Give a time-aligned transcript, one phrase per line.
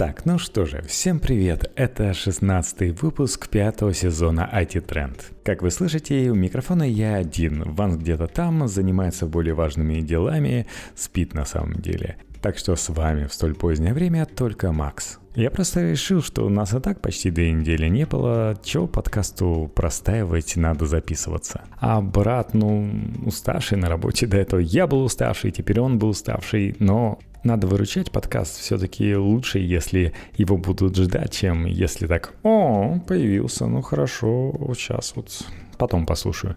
[0.00, 1.70] Так, ну что же, всем привет!
[1.76, 5.20] Это 16 выпуск пятого сезона IT Trend.
[5.44, 7.74] Как вы слышите, у микрофона я один.
[7.74, 12.16] Ван где-то там, занимается более важными делами, спит на самом деле.
[12.40, 15.18] Так что с вами в столь позднее время только Макс.
[15.34, 19.70] Я просто решил, что у нас и так почти две недели не было, чего подкасту
[19.74, 21.64] простаивать, надо записываться.
[21.78, 22.90] А брат, ну,
[23.26, 24.60] уставший на работе до этого.
[24.60, 30.56] Я был уставший, теперь он был уставший, но надо выручать подкаст все-таки лучше, если его
[30.56, 35.46] будут ждать, чем если так, о, появился, ну хорошо, сейчас вот
[35.78, 36.56] потом послушаю.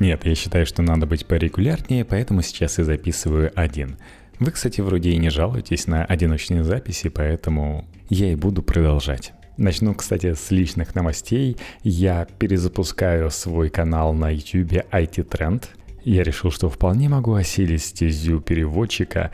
[0.00, 3.98] Нет, я считаю, что надо быть порегулярнее, поэтому сейчас я записываю один.
[4.40, 9.32] Вы, кстати, вроде и не жалуетесь на одиночные записи, поэтому я и буду продолжать.
[9.56, 11.56] Начну, кстати, с личных новостей.
[11.84, 15.64] Я перезапускаю свой канал на YouTube IT Trend.
[16.02, 19.30] Я решил, что вполне могу осилить стезю переводчика,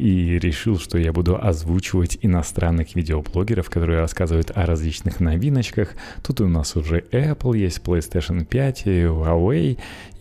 [0.00, 5.94] и решил, что я буду озвучивать иностранных видеоблогеров, которые рассказывают о различных новиночках.
[6.22, 9.78] Тут у нас уже Apple есть, PlayStation 5, Huawei,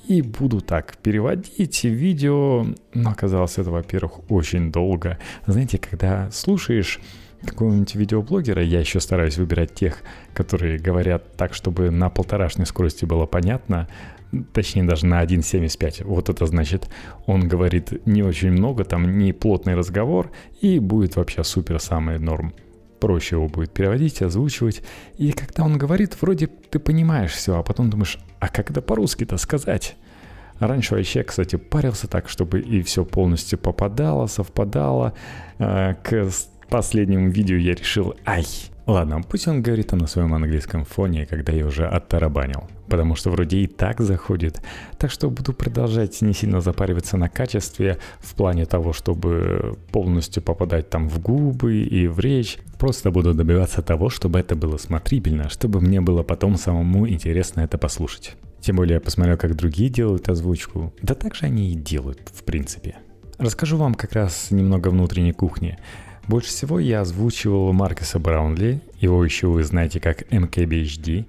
[0.08, 2.66] и буду так переводить видео.
[2.94, 5.18] Но оказалось это, во-первых, очень долго.
[5.46, 7.00] Знаете, когда слушаешь
[7.46, 10.00] какого-нибудь видеоблогера, я еще стараюсь выбирать тех,
[10.34, 13.88] которые говорят так, чтобы на полторашной скорости было понятно,
[14.54, 16.04] точнее даже на 1.75.
[16.06, 16.90] Вот это значит,
[17.26, 22.54] он говорит не очень много, там не плотный разговор, и будет вообще супер самый норм.
[23.00, 24.82] Проще его будет переводить, озвучивать.
[25.18, 29.38] И когда он говорит, вроде ты понимаешь все, а потом думаешь, а как это по-русски-то
[29.38, 29.96] сказать?
[30.60, 35.14] Раньше вообще, кстати, парился так, чтобы и все полностью попадало, совпадало.
[35.58, 36.30] Э, к
[36.70, 38.46] последнему видео я решил, ай,
[38.90, 42.68] Ладно, пусть он говорит там на своем английском фоне, когда я уже оттарабанил.
[42.88, 44.64] Потому что вроде и так заходит.
[44.98, 50.90] Так что буду продолжать не сильно запариваться на качестве в плане того, чтобы полностью попадать
[50.90, 52.58] там в губы и в речь.
[52.80, 57.78] Просто буду добиваться того, чтобы это было смотрибельно, чтобы мне было потом самому интересно это
[57.78, 58.38] послушать.
[58.60, 60.96] Тем более я посмотрел, как другие делают озвучку.
[61.04, 62.96] Да так же они и делают, в принципе.
[63.38, 65.78] Расскажу вам как раз немного внутренней кухни.
[66.30, 71.26] Больше всего я озвучивал Маркеса Браунли, его еще вы знаете как MKBHD.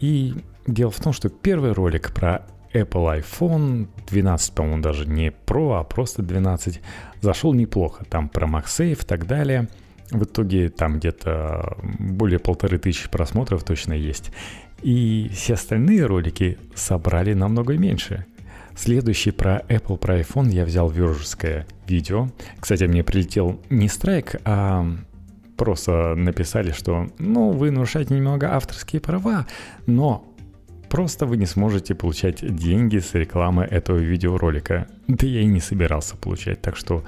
[0.00, 0.34] И
[0.66, 2.42] дело в том, что первый ролик про
[2.74, 6.82] Apple iPhone 12, по-моему, даже не Pro, а просто 12,
[7.22, 8.04] зашел неплохо.
[8.04, 9.66] Там про MagSafe и так далее.
[10.10, 14.30] В итоге там где-то более полторы тысячи просмотров точно есть.
[14.82, 18.26] И все остальные ролики собрали намного меньше.
[18.76, 22.28] Следующий про Apple, про iPhone я взял виржское видео.
[22.58, 24.86] Кстати, мне прилетел не страйк, а
[25.56, 29.46] просто написали, что ну, вы нарушаете немного авторские права,
[29.86, 30.24] но
[30.90, 34.88] просто вы не сможете получать деньги с рекламы этого видеоролика.
[35.06, 37.04] Да я и не собирался получать, так что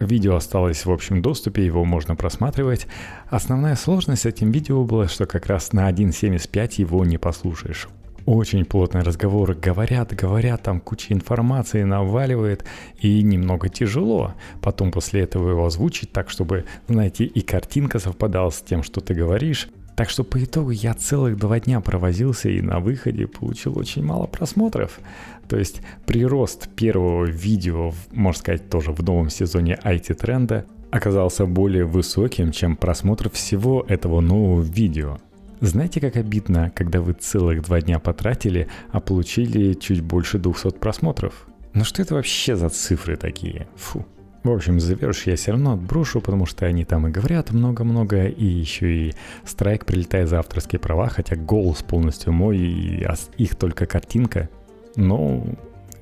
[0.00, 2.88] Видео осталось в общем доступе, его можно просматривать.
[3.28, 7.88] Основная сложность с этим видео была, что как раз на 1.75 его не послушаешь
[8.26, 9.54] очень плотный разговор.
[9.54, 12.64] Говорят, говорят, там куча информации наваливает,
[13.00, 14.34] и немного тяжело.
[14.60, 19.14] Потом после этого его озвучить так, чтобы, знаете, и картинка совпадала с тем, что ты
[19.14, 19.68] говоришь.
[19.96, 24.26] Так что по итогу я целых два дня провозился и на выходе получил очень мало
[24.26, 24.98] просмотров.
[25.48, 32.50] То есть прирост первого видео, можно сказать, тоже в новом сезоне IT-тренда оказался более высоким,
[32.50, 35.18] чем просмотр всего этого нового видео.
[35.60, 41.46] Знаете, как обидно, когда вы целых два дня потратили, а получили чуть больше 200 просмотров?
[41.72, 43.66] Ну что это вообще за цифры такие?
[43.76, 44.06] Фу.
[44.44, 48.44] В общем, заверш я все равно отброшу, потому что они там и говорят много-много, и
[48.44, 49.14] еще и
[49.46, 53.06] страйк прилетает за авторские права, хотя голос полностью мой, и
[53.38, 54.50] их только картинка.
[54.96, 55.46] Но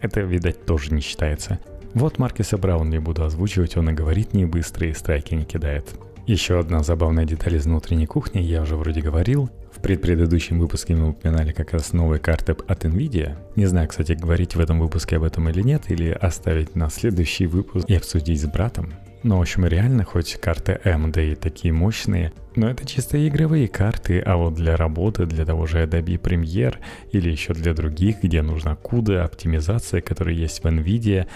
[0.01, 1.61] это, видать, тоже не считается.
[1.95, 5.95] Вот Маркеса Браун не буду озвучивать, он и говорит не быстро, и страйки не кидает.
[6.27, 9.50] Еще одна забавная деталь из внутренней кухни, я уже вроде говорил.
[9.72, 13.37] В предпредыдущем выпуске мы упоминали как раз новые карты от NVIDIA.
[13.56, 17.47] Не знаю, кстати, говорить в этом выпуске об этом или нет, или оставить на следующий
[17.47, 18.93] выпуск и обсудить с братом.
[19.25, 24.21] Но, в общем, реально, хоть карты AMD и такие мощные, но это чисто игровые карты,
[24.21, 26.77] а вот для работы, для того же Adobe Premiere
[27.10, 31.27] или еще для других, где нужна CUDA, оптимизация, которая есть в NVIDIA,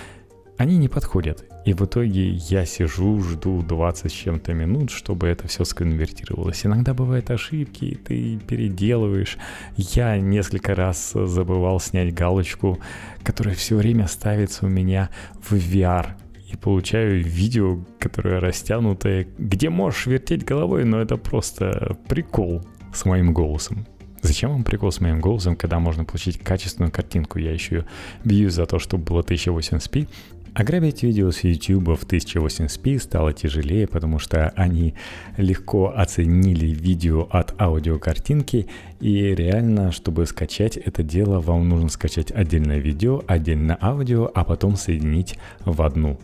[0.58, 1.44] они не подходят.
[1.66, 6.64] И в итоге я сижу, жду 20 с чем-то минут, чтобы это все сконвертировалось.
[6.64, 9.36] Иногда бывают ошибки, ты переделываешь.
[9.76, 12.78] Я несколько раз забывал снять галочку,
[13.24, 15.10] которая все время ставится у меня
[15.42, 16.10] в VR.
[16.52, 22.64] И получаю видео, которое растянутое, где можешь вертеть головой, но это просто прикол
[22.94, 23.84] с моим голосом.
[24.22, 27.38] Зачем вам прикол с моим голосом, когда можно получить качественную картинку?
[27.38, 27.86] Я еще
[28.24, 30.08] бьюсь за то, чтобы было 1080p,
[30.56, 34.94] Ограбить видео с YouTube в 1080p стало тяжелее, потому что они
[35.36, 38.66] легко оценили видео от аудиокартинки,
[38.98, 44.76] и реально, чтобы скачать это дело, вам нужно скачать отдельное видео, отдельно аудио, а потом
[44.76, 46.18] соединить в одну.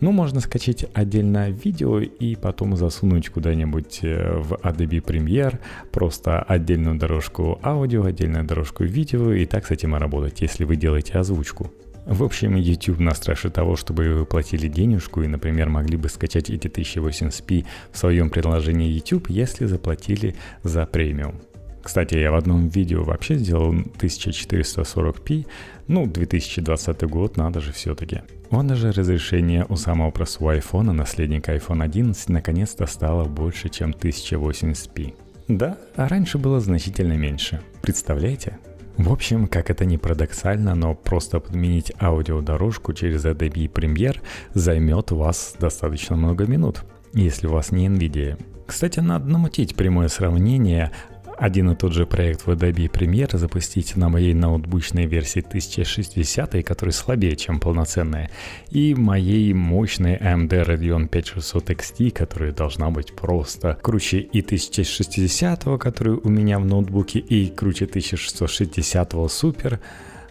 [0.00, 5.60] Ну, можно скачать отдельно видео и потом засунуть куда-нибудь э, в Adobe Premiere
[5.92, 11.18] просто отдельную дорожку аудио, отдельную дорожку видео, и так с этим работать, если вы делаете
[11.18, 11.70] озвучку.
[12.06, 16.50] В общем, YouTube нас страшит того, чтобы вы платили денежку и, например, могли бы скачать
[16.50, 21.40] эти 1080p в своем приложении YouTube, если заплатили за премиум.
[21.82, 25.46] Кстати, я в одном видео вообще сделал 1440p,
[25.88, 28.22] ну, 2020 год, надо же все-таки.
[28.50, 35.14] Вон даже разрешение у самого простого iPhone, наследника iPhone 11, наконец-то стало больше, чем 1080p.
[35.48, 37.60] Да, а раньше было значительно меньше.
[37.82, 38.58] Представляете?
[38.96, 44.20] В общем, как это не парадоксально, но просто подменить аудиодорожку через Adobe Premiere
[44.52, 46.84] займет вас достаточно много минут,
[47.14, 48.38] если у вас не NVIDIA.
[48.66, 50.92] Кстати, надо намутить прямое сравнение
[51.40, 56.92] один и тот же проект в Adobe Premiere запустить на моей ноутбучной версии 1060, которая
[56.92, 58.30] слабее, чем полноценная,
[58.68, 66.12] и моей мощной AMD Radeon 5600 XT, которая должна быть просто круче и 1060, который
[66.12, 69.78] у меня в ноутбуке, и круче 1660 Super,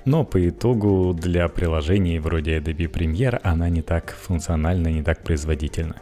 [0.05, 5.95] но по итогу для приложений вроде Adobe Premiere она не так функциональна, не так производительна.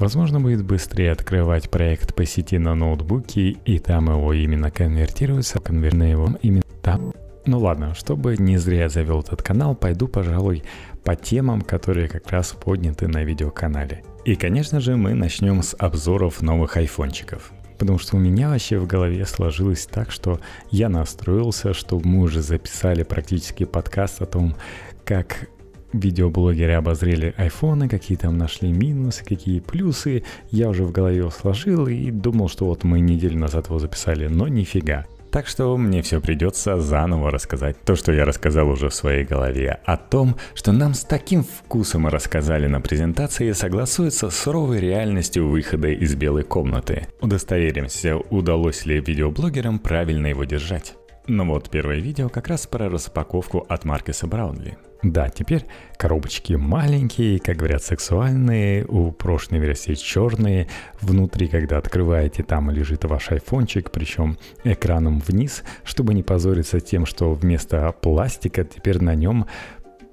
[0.00, 6.04] Возможно, будет быстрее открывать проект по сети на ноутбуке, и там его именно конвертируется, конверна
[6.04, 7.12] его именно там.
[7.44, 10.64] Ну ладно, чтобы не зря завел этот канал, пойду, пожалуй,
[11.04, 14.02] по темам, которые как раз подняты на видеоканале.
[14.24, 17.52] И, конечно же, мы начнем с обзоров новых айфончиков.
[17.78, 22.40] Потому что у меня вообще в голове сложилось так, что я настроился, что мы уже
[22.40, 24.56] записали практически подкаст о том,
[25.04, 25.50] как
[25.92, 30.24] видеоблогеры обозрели айфоны, какие там нашли минусы, какие плюсы.
[30.50, 34.48] Я уже в голове сложил и думал, что вот мы неделю назад его записали, но
[34.48, 35.06] нифига.
[35.30, 39.78] Так что мне все придется заново рассказать то, что я рассказал уже в своей голове,
[39.84, 45.88] о том, что нам с таким вкусом рассказали на презентации, согласуется с суровой реальностью выхода
[45.88, 47.06] из белой комнаты.
[47.20, 50.94] Удостоверимся, удалось ли видеоблогерам правильно его держать.
[51.32, 54.76] Ну вот первое видео как раз про распаковку от Маркеса Браунли.
[55.04, 55.64] Да, теперь
[55.96, 60.66] коробочки маленькие, как говорят, сексуальные, у прошлой версии черные.
[61.00, 67.32] Внутри, когда открываете, там лежит ваш айфончик, причем экраном вниз, чтобы не позориться тем, что
[67.32, 69.46] вместо пластика теперь на нем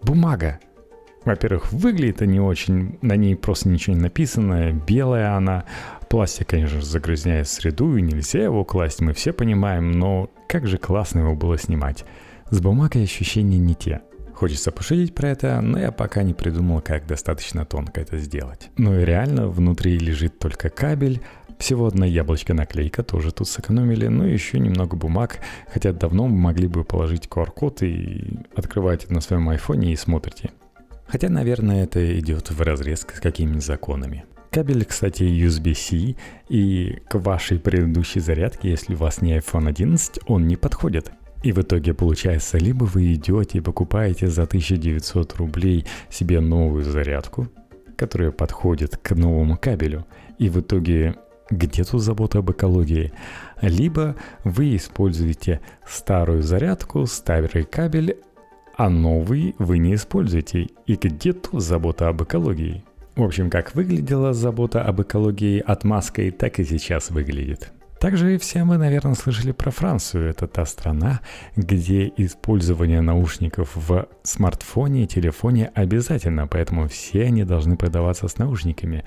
[0.04, 0.60] бумага.
[1.25, 5.66] Во-первых, выглядит не очень, на ней просто ничего не написано, белая она.
[6.09, 10.77] Пластик, конечно же, загрязняет среду, и нельзя его класть, мы все понимаем, но как же
[10.77, 12.06] классно его было снимать.
[12.50, 14.01] С бумагой ощущения не те.
[14.33, 18.69] Хочется пошутить про это, но я пока не придумал, как достаточно тонко это сделать.
[18.77, 21.21] Ну и реально, внутри лежит только кабель,
[21.57, 25.39] всего одна яблочко наклейка, тоже тут сэкономили, ну и еще немного бумаг,
[25.74, 30.51] хотя давно могли бы положить QR-код и открывать на своем айфоне и смотрите.
[31.07, 34.25] Хотя, наверное, это идет в разрез с какими-нибудь законами.
[34.51, 36.15] Кабель, кстати, USB-C,
[36.49, 41.11] и к вашей предыдущей зарядке, если у вас не iPhone 11, он не подходит.
[41.44, 47.47] И в итоге получается, либо вы идете и покупаете за 1900 рублей себе новую зарядку,
[47.95, 50.05] которая подходит к новому кабелю,
[50.39, 51.15] и в итоге
[51.49, 53.13] где тут забота об экологии?
[53.61, 58.18] Либо вы используете старую зарядку, старый кабель,
[58.75, 60.68] а новый вы не используете.
[60.85, 62.83] И где тут забота об экологии?
[63.18, 67.71] В общем, как выглядела забота об экологии от маской, так и сейчас выглядит.
[68.00, 70.30] Также все мы, наверное, слышали про Францию.
[70.30, 71.21] Это та страна,
[71.56, 79.04] где использование наушников в смартфоне и телефоне обязательно, поэтому все они должны продаваться с наушниками.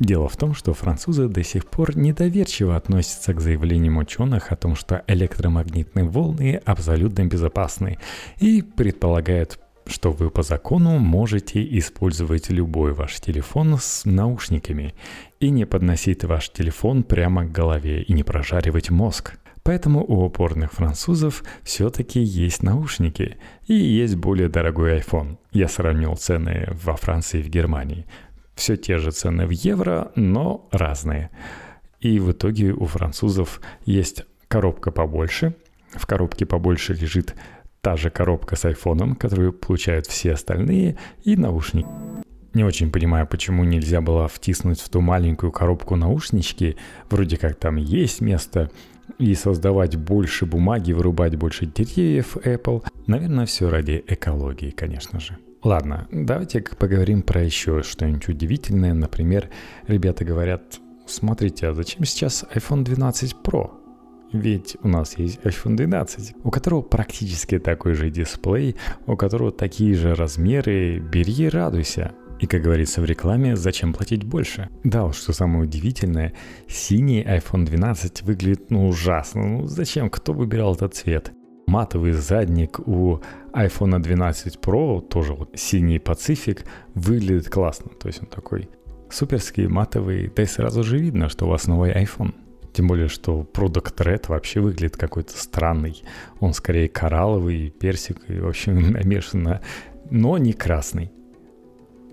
[0.00, 4.74] Дело в том, что французы до сих пор недоверчиво относятся к заявлениям ученых о том,
[4.74, 7.98] что электромагнитные волны абсолютно безопасны
[8.40, 14.94] и предполагают что вы по закону можете использовать любой ваш телефон с наушниками
[15.40, 19.38] и не подносить ваш телефон прямо к голове и не прожаривать мозг.
[19.62, 23.36] Поэтому у упорных французов все-таки есть наушники
[23.66, 25.38] и есть более дорогой iPhone.
[25.52, 28.06] Я сравнил цены во Франции и в Германии.
[28.54, 31.30] Все те же цены в евро, но разные.
[32.00, 35.54] И в итоге у французов есть коробка побольше.
[35.92, 37.34] В коробке побольше лежит
[37.82, 41.88] та же коробка с айфоном, которую получают все остальные, и наушники.
[42.54, 46.76] Не очень понимаю, почему нельзя было втиснуть в ту маленькую коробку наушнички,
[47.10, 48.70] вроде как там есть место,
[49.18, 52.84] и создавать больше бумаги, вырубать больше деревьев Apple.
[53.06, 55.36] Наверное, все ради экологии, конечно же.
[55.64, 58.94] Ладно, давайте поговорим про еще что-нибудь удивительное.
[58.94, 59.48] Например,
[59.86, 60.62] ребята говорят,
[61.06, 63.81] смотрите, а зачем сейчас iPhone 12 Pro?
[64.32, 69.94] Ведь у нас есть iPhone 12, у которого практически такой же дисплей, у которого такие
[69.94, 72.12] же размеры, бери и радуйся.
[72.40, 74.68] И, как говорится в рекламе, зачем платить больше?
[74.82, 76.32] Да уж, что самое удивительное,
[76.66, 79.46] синий iPhone 12 выглядит ну ужасно.
[79.46, 80.10] Ну зачем?
[80.10, 81.32] Кто выбирал этот цвет?
[81.68, 83.20] Матовый задник у
[83.52, 87.92] iPhone 12 Pro, тоже вот синий Pacific, выглядит классно.
[88.00, 88.68] То есть он такой
[89.08, 92.34] суперский, матовый, да и сразу же видно, что у вас новый iPhone.
[92.72, 96.02] Тем более, что Product Red вообще выглядит какой-то странный.
[96.40, 99.60] Он скорее коралловый, персик и, в общем, намешано,
[100.10, 101.12] но не красный.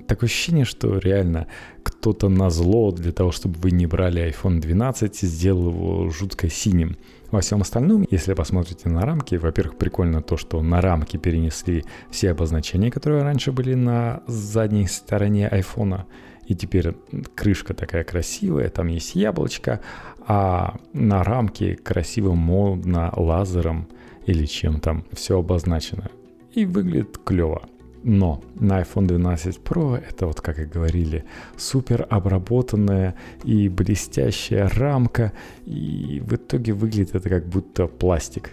[0.08, 1.46] Такое ощущение, что реально
[1.84, 6.98] кто-то на зло для того, чтобы вы не брали iPhone 12, сделал его жутко синим.
[7.30, 12.32] Во всем остальном, если посмотрите на рамки, во-первых, прикольно то, что на рамки перенесли все
[12.32, 16.08] обозначения, которые раньше были на задней стороне айфона.
[16.48, 16.96] И теперь
[17.36, 19.82] крышка такая красивая, там есть яблочко,
[20.30, 23.88] а на рамке красиво, модно, лазером
[24.28, 26.12] или чем там все обозначено.
[26.54, 27.64] И выглядит клево.
[28.04, 31.26] Но на iPhone 12 Pro это вот, как и говорили,
[31.58, 35.34] супер обработанная и блестящая рамка,
[35.66, 38.52] и в итоге выглядит это как будто пластик.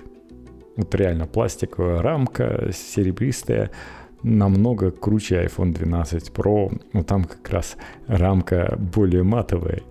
[0.76, 3.70] Вот реально пластиковая рамка, серебристая,
[4.22, 9.82] намного круче iPhone 12 Pro, но там как раз рамка более матовая,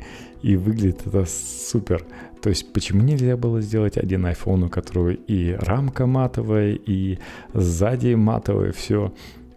[0.45, 2.05] и выглядит это супер.
[2.39, 7.17] То есть почему нельзя было сделать один iPhone, у которого и рамка матовая, и
[7.55, 9.11] сзади матовая, все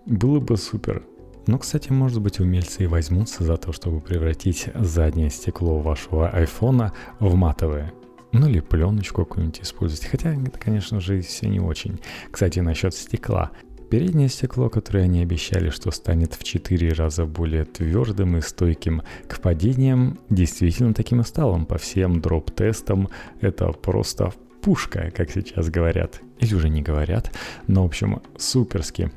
[0.07, 1.03] было бы супер.
[1.47, 6.95] Но, кстати, может быть, умельцы и возьмутся за то, чтобы превратить заднее стекло вашего айфона
[7.21, 7.93] в матовое.
[8.33, 10.07] Ну или пленочку какую-нибудь использовать.
[10.07, 12.01] Хотя это, конечно же, все не очень.
[12.31, 13.51] Кстати, насчет стекла.
[13.91, 19.41] Переднее стекло, которое они обещали, что станет в 4 раза более твердым и стойким к
[19.41, 21.65] падениям, действительно таким и стало.
[21.65, 23.09] По всем дроп-тестам
[23.41, 26.21] это просто пушка, как сейчас говорят.
[26.39, 27.33] Или уже не говорят,
[27.67, 29.11] но, в общем, суперски.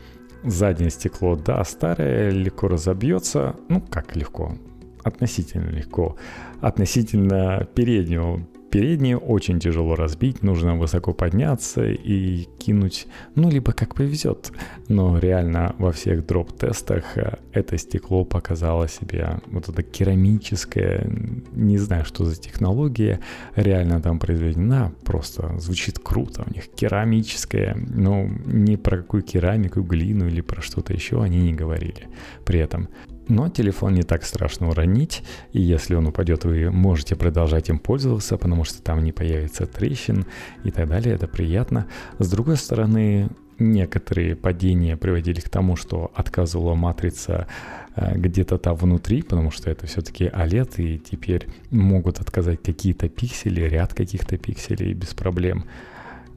[0.44, 3.56] Заднее стекло, да, старое, легко разобьется.
[3.68, 4.58] Ну, как легко?
[5.04, 6.16] Относительно легко.
[6.62, 8.40] Относительно переднего
[8.72, 14.54] Передние очень тяжело разбить, нужно высоко подняться и кинуть, ну, либо как повезет.
[14.88, 21.06] Но реально во всех дроп-тестах э, это стекло показало себя, вот это керамическое,
[21.52, 23.20] не знаю, что за технология,
[23.58, 30.28] реально там произведена, просто звучит круто у них, керамическое, но ни про какую керамику, глину
[30.28, 32.08] или про что-то еще они не говорили.
[32.46, 32.88] При этом
[33.28, 35.24] но телефон не так страшно уронить,
[35.54, 40.26] и если он упадет, вы можете продолжать им пользоваться, потому что там не появится трещин
[40.64, 41.88] и так далее, это приятно.
[42.20, 43.30] С другой стороны,
[43.62, 47.48] некоторые падения приводили к тому, что отказывала матрица
[47.96, 53.62] э, где-то там внутри, потому что это все-таки OLED, и теперь могут отказать какие-то пиксели,
[53.62, 55.66] ряд каких-то пикселей без проблем.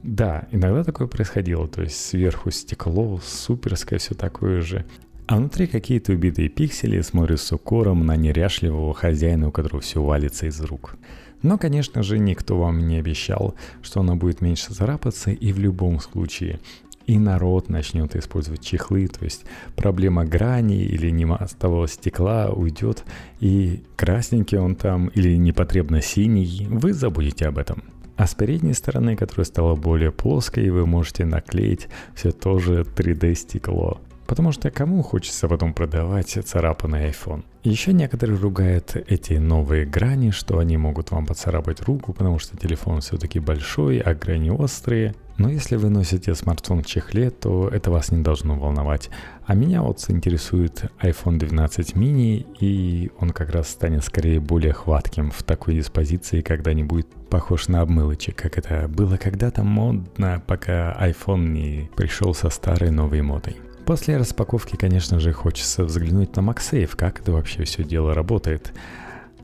[0.03, 4.85] Да, иногда такое происходило, то есть сверху стекло, суперское, все такое же.
[5.27, 10.45] А внутри какие-то убитые пиксели смотрят с укором на неряшливого хозяина, у которого все валится
[10.45, 10.97] из рук.
[11.41, 15.99] Но, конечно же, никто вам не обещал, что она будет меньше царапаться, и в любом
[15.99, 16.59] случае
[17.07, 23.03] и народ начнет использовать чехлы, то есть проблема грани или немастового стекла уйдет,
[23.39, 27.83] и красненький он там или непотребно синий, вы забудете об этом.
[28.17, 33.35] А с передней стороны, которая стала более плоской, вы можете наклеить все то же 3D
[33.35, 33.99] стекло.
[34.27, 37.43] Потому что кому хочется потом продавать царапанный iPhone?
[37.63, 43.01] Еще некоторые ругают эти новые грани, что они могут вам поцарапать руку, потому что телефон
[43.01, 45.15] все-таки большой, а грани острые.
[45.37, 49.09] Но если вы носите смартфон в чехле, то это вас не должно волновать.
[49.45, 55.31] А меня вот интересует iPhone 12 mini, и он как раз станет скорее более хватким
[55.31, 60.95] в такой диспозиции, когда не будет похож на обмылочек, как это было когда-то модно, пока
[61.01, 63.57] iPhone не пришел со старой новой модой.
[63.85, 68.73] После распаковки, конечно же, хочется взглянуть на MagSafe, как это вообще все дело работает.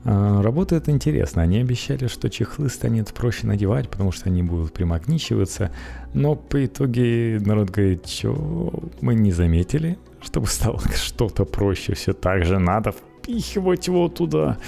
[0.04, 1.42] А, работает интересно.
[1.42, 5.70] Они обещали, что чехлы станет проще надевать, потому что они будут примагничиваться.
[6.12, 11.94] Но по итоге народ говорит, что мы не заметили, чтобы стало что-то проще.
[11.94, 14.58] Все так же надо впихивать его туда.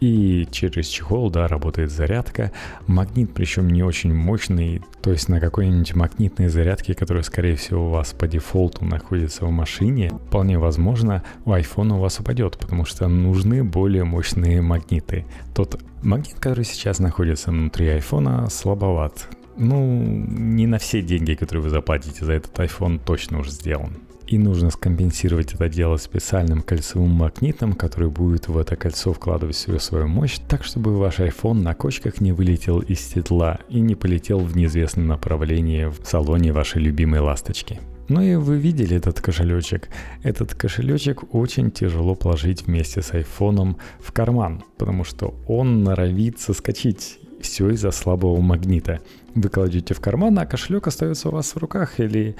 [0.00, 2.52] И через чехол, да, работает зарядка.
[2.86, 7.90] Магнит, причем не очень мощный, то есть на какой-нибудь магнитной зарядке, которая, скорее всего, у
[7.90, 13.08] вас по дефолту находится в машине, вполне возможно, у iPhone у вас упадет, потому что
[13.08, 15.26] нужны более мощные магниты.
[15.54, 19.28] Тот магнит, который сейчас находится внутри iPhone, слабоват.
[19.56, 23.96] Ну, не на все деньги, которые вы заплатите за этот iPhone, точно уже сделан.
[24.28, 29.78] И нужно скомпенсировать это дело специальным кольцевым магнитом, который будет в это кольцо вкладывать всю
[29.78, 34.40] свою мощь, так чтобы ваш iPhone на кочках не вылетел из седла и не полетел
[34.40, 37.80] в неизвестном направлении в салоне вашей любимой ласточки.
[38.08, 39.88] Ну и вы видели этот кошелечек.
[40.22, 47.18] Этот кошелечек очень тяжело положить вместе с айфоном в карман, потому что он норовит соскочить.
[47.40, 49.00] Все из-за слабого магнита.
[49.40, 52.34] Вы кладете в карман, а кошелек остается у вас в руках или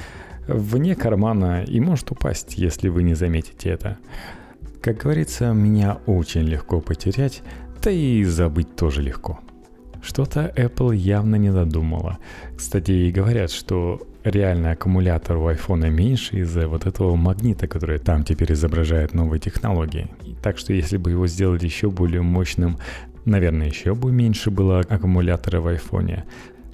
[0.48, 3.98] вне кармана и может упасть, если вы не заметите это.
[4.82, 7.42] Как говорится, меня очень легко потерять,
[7.84, 9.38] да и забыть тоже легко.
[10.02, 12.18] Что-то Apple явно не додумала.
[12.56, 18.24] Кстати, и говорят, что реальный аккумулятор у iPhone меньше из-за вот этого магнита, который там
[18.24, 20.08] теперь изображает новые технологии.
[20.42, 22.76] Так что если бы его сделать еще более мощным,
[23.24, 26.24] наверное, еще бы меньше было аккумулятора в iPhone.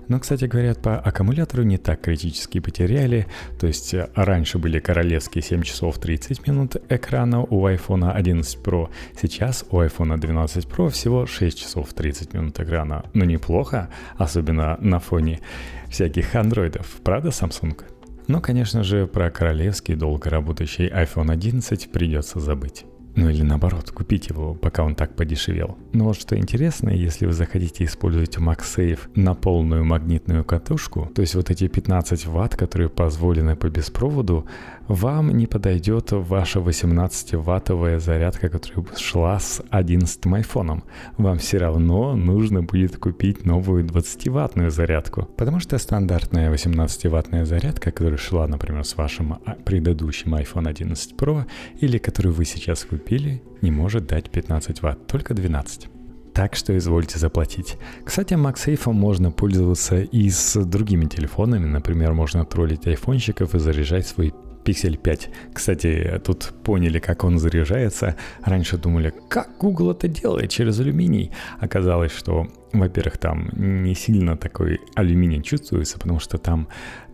[0.08, 3.26] Но, кстати говоря, по аккумулятору не так критически потеряли.
[3.58, 8.88] То есть э, раньше были королевские 7 часов 30 минут экрана у iPhone 11 Pro.
[9.20, 13.04] Сейчас у iPhone 12 Pro всего 6 часов 30 минут экрана.
[13.14, 15.40] Но неплохо, особенно на фоне
[15.88, 16.86] всяких андроидов.
[17.02, 17.82] Правда, Samsung?
[18.26, 22.86] Но, конечно же, про королевский долго работающий iPhone 11 придется забыть.
[23.16, 25.78] Ну или наоборот, купить его, пока он так подешевел.
[25.92, 31.36] Но вот что интересно, если вы захотите использовать MagSafe на полную магнитную катушку, то есть
[31.36, 34.46] вот эти 15 ватт, которые позволены по беспроводу,
[34.88, 40.84] вам не подойдет ваша 18-ваттовая зарядка, которая шла с 11 айфоном.
[41.16, 48.18] Вам все равно нужно будет купить новую 20-ваттную зарядку, потому что стандартная 18-ваттная зарядка, которая
[48.18, 51.44] шла, например, с вашим а, предыдущим iPhone 11 Pro
[51.80, 55.88] или которую вы сейчас купили, не может дать 15 ватт, только 12
[56.34, 57.76] так что извольте заплатить.
[58.04, 61.64] Кстати, MagSafe можно пользоваться и с другими телефонами.
[61.66, 64.34] Например, можно троллить айфонщиков и заряжать свой
[64.64, 65.30] Pixel 5.
[65.52, 68.16] Кстати, тут поняли, как он заряжается.
[68.42, 71.30] Раньше думали, как Google это делает через алюминий.
[71.60, 76.68] Оказалось, что, во-первых, там не сильно такой алюминий чувствуется, потому что там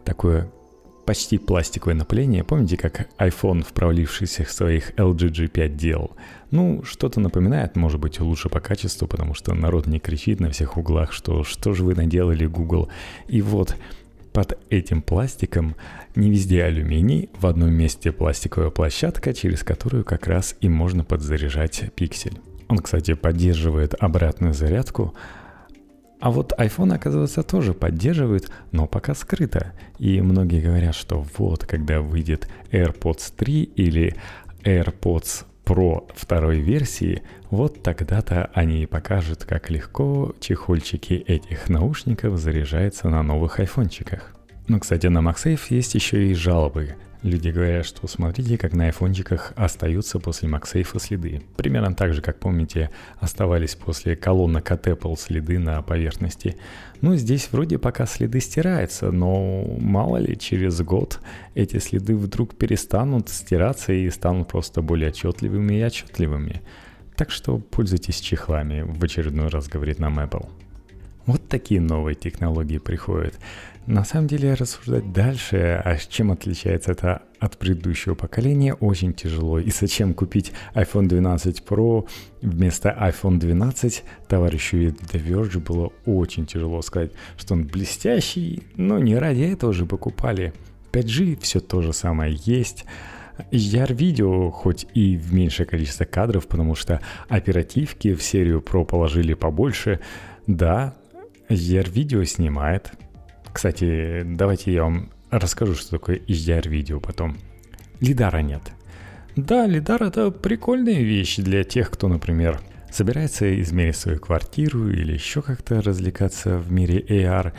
[0.04, 0.50] такое
[1.06, 2.44] почти пластиковое напыление.
[2.44, 3.72] Помните, как iPhone в
[4.52, 6.12] своих LG G5 делал?
[6.52, 10.76] Ну, что-то напоминает, может быть, лучше по качеству, потому что народ не кричит на всех
[10.76, 12.90] углах, что что же вы наделали, Google.
[13.26, 13.76] И вот
[14.32, 15.76] под этим пластиком
[16.14, 21.92] не везде алюминий, в одном месте пластиковая площадка, через которую как раз и можно подзаряжать
[21.94, 22.38] пиксель.
[22.68, 25.14] Он, кстати, поддерживает обратную зарядку,
[26.20, 29.72] а вот iPhone, оказывается, тоже поддерживает, но пока скрыто.
[29.98, 34.14] И многие говорят, что вот, когда выйдет AirPods 3 или
[34.62, 43.22] AirPods Pro второй версии, вот тогда-то они покажут, как легко чехольчики этих наушников заряжаются на
[43.22, 44.34] новых айфончиках.
[44.66, 46.96] Но, кстати, на MagSafe есть еще и жалобы.
[47.22, 51.42] Люди говорят, что смотрите, как на айфончиках остаются после MagSafe следы.
[51.56, 56.56] Примерно так же, как помните, оставались после колонок от Apple следы на поверхности.
[57.02, 61.20] Ну, здесь вроде пока следы стираются, но мало ли, через год
[61.54, 66.62] эти следы вдруг перестанут стираться и станут просто более отчетливыми и отчетливыми.
[67.16, 70.48] Так что пользуйтесь чехлами, в очередной раз говорит нам Apple.
[71.26, 73.38] Вот такие новые технологии приходят.
[73.86, 79.58] На самом деле рассуждать дальше, а чем отличается это от предыдущего поколения, очень тяжело.
[79.58, 82.06] И зачем купить iPhone 12 Pro
[82.42, 89.16] вместо iPhone 12, товарищу The Verge было очень тяжело сказать, что он блестящий, но не
[89.16, 90.52] ради этого же покупали.
[90.92, 92.84] 5G все то же самое есть.
[93.50, 100.00] HDR-видео, хоть и в меньшее количество кадров, потому что оперативки в серию Pro положили побольше,
[100.46, 100.94] да,
[101.50, 102.92] HDR-видео снимает,
[103.52, 107.36] кстати, давайте я вам расскажу, что такое HDR-видео потом.
[108.00, 108.62] Лидара нет.
[109.36, 112.60] Да, лидар это прикольная вещь для тех, кто, например,
[112.90, 117.52] собирается измерить свою квартиру или еще как-то развлекаться в мире AR.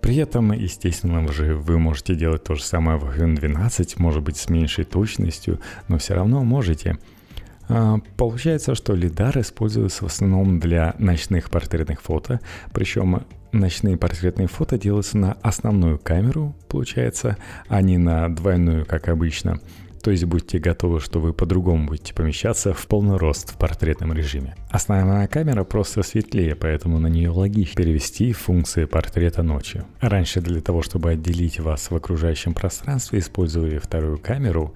[0.00, 4.36] При этом, естественно, же вы можете делать то же самое в iPhone 12, может быть
[4.36, 6.98] с меньшей точностью, но все равно можете.
[7.68, 12.40] А, получается, что лидар используется в основном для ночных портретных фото,
[12.72, 17.36] причем ночные портретные фото делаются на основную камеру, получается,
[17.68, 19.60] а не на двойную, как обычно.
[20.02, 24.54] То есть будьте готовы, что вы по-другому будете помещаться в полный рост в портретном режиме.
[24.70, 29.84] Основная камера просто светлее, поэтому на нее логично перевести функции портрета ночью.
[30.00, 34.74] Раньше для того, чтобы отделить вас в окружающем пространстве, использовали вторую камеру,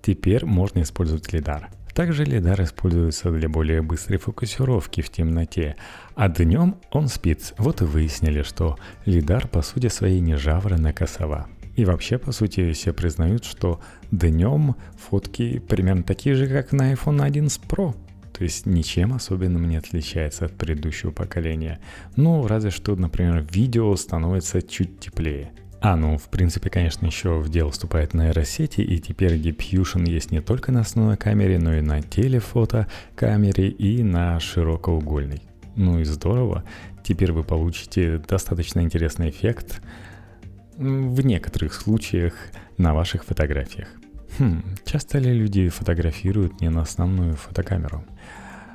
[0.00, 1.70] теперь можно использовать лидар.
[1.98, 5.74] Также лидар используется для более быстрой фокусировки в темноте,
[6.14, 7.54] а днем он спит.
[7.58, 11.46] Вот и выяснили, что лидар по сути своей не жаворонок, а.
[11.74, 13.80] И вообще, по сути, все признают, что
[14.12, 17.96] днем фотки примерно такие же, как на iPhone 11 Pro.
[18.32, 21.80] То есть ничем особенным не отличается от предыдущего поколения.
[22.14, 25.50] Ну, разве что, например, видео становится чуть теплее.
[25.80, 30.40] А, ну, в принципе, конечно, еще в дело вступает нейросети, и теперь Diffusion есть не
[30.40, 35.42] только на основной камере, но и на телефото камере и на широкоугольной.
[35.76, 36.64] Ну и здорово,
[37.04, 39.80] теперь вы получите достаточно интересный эффект
[40.76, 42.34] в некоторых случаях
[42.76, 43.88] на ваших фотографиях.
[44.38, 48.04] Хм, часто ли люди фотографируют не на основную фотокамеру?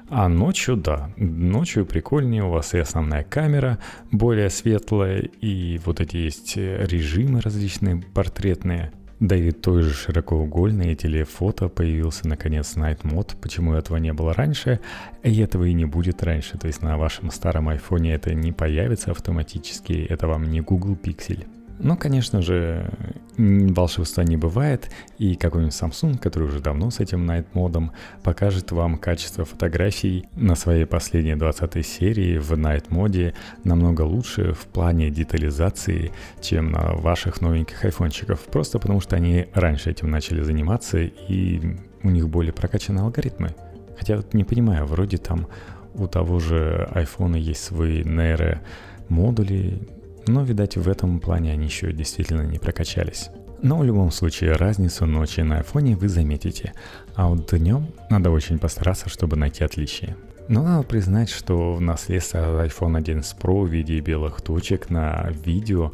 [0.10, 3.80] А ночью, да, ночью прикольнее, у вас и основная камера
[4.12, 8.92] более светлая, и вот эти есть режимы различные портретные.
[9.20, 13.38] Да и той же широкоугольный телефото появился наконец Night Mode.
[13.42, 14.82] Почему этого не было раньше?
[15.24, 16.58] И этого и не будет раньше.
[16.58, 19.94] То есть на вашем старом айфоне это не появится автоматически.
[20.10, 21.46] Это вам не Google Pixel.
[21.80, 22.90] Но, конечно же,
[23.38, 27.92] волшебства не бывает, и какой-нибудь Samsung, который уже давно с этим Night модом,
[28.24, 33.34] покажет вам качество фотографий на своей последней 20 серии в Night моде
[33.64, 39.90] намного лучше в плане детализации, чем на ваших новеньких айфончиков, просто потому что они раньше
[39.90, 43.56] этим начали заниматься, и у них более прокачаны алгоритмы.
[43.98, 45.48] Хотя вот не понимаю, вроде там
[45.96, 48.62] у того же iPhone есть свои нейро
[49.10, 49.88] модули,
[50.28, 53.30] но, видать, в этом плане они еще действительно не прокачались.
[53.62, 56.74] Но в любом случае разницу ночи на айфоне вы заметите,
[57.16, 60.18] а вот днем надо очень постараться, чтобы найти отличия.
[60.50, 65.94] Но надо признать, что в наследство iPhone 11 Pro в виде белых точек на видео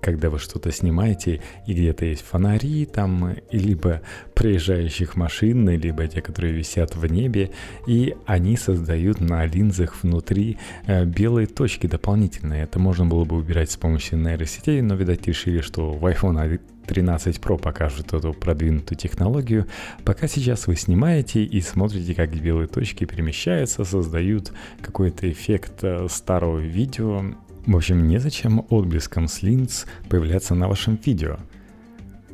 [0.00, 4.02] когда вы что-то снимаете, и где-то есть фонари там, либо
[4.34, 7.50] проезжающих машин, либо те, которые висят в небе,
[7.86, 12.64] и они создают на линзах внутри э, белые точки дополнительные.
[12.64, 17.38] Это можно было бы убирать с помощью нейросетей, но, видать, решили, что в iPhone 13
[17.38, 19.66] Pro покажет эту продвинутую технологию.
[20.04, 24.52] Пока сейчас вы снимаете и смотрите, как белые точки перемещаются, создают
[24.82, 27.22] какой-то эффект э, старого видео,
[27.66, 31.38] в общем, незачем отблеском с линз появляться на вашем видео.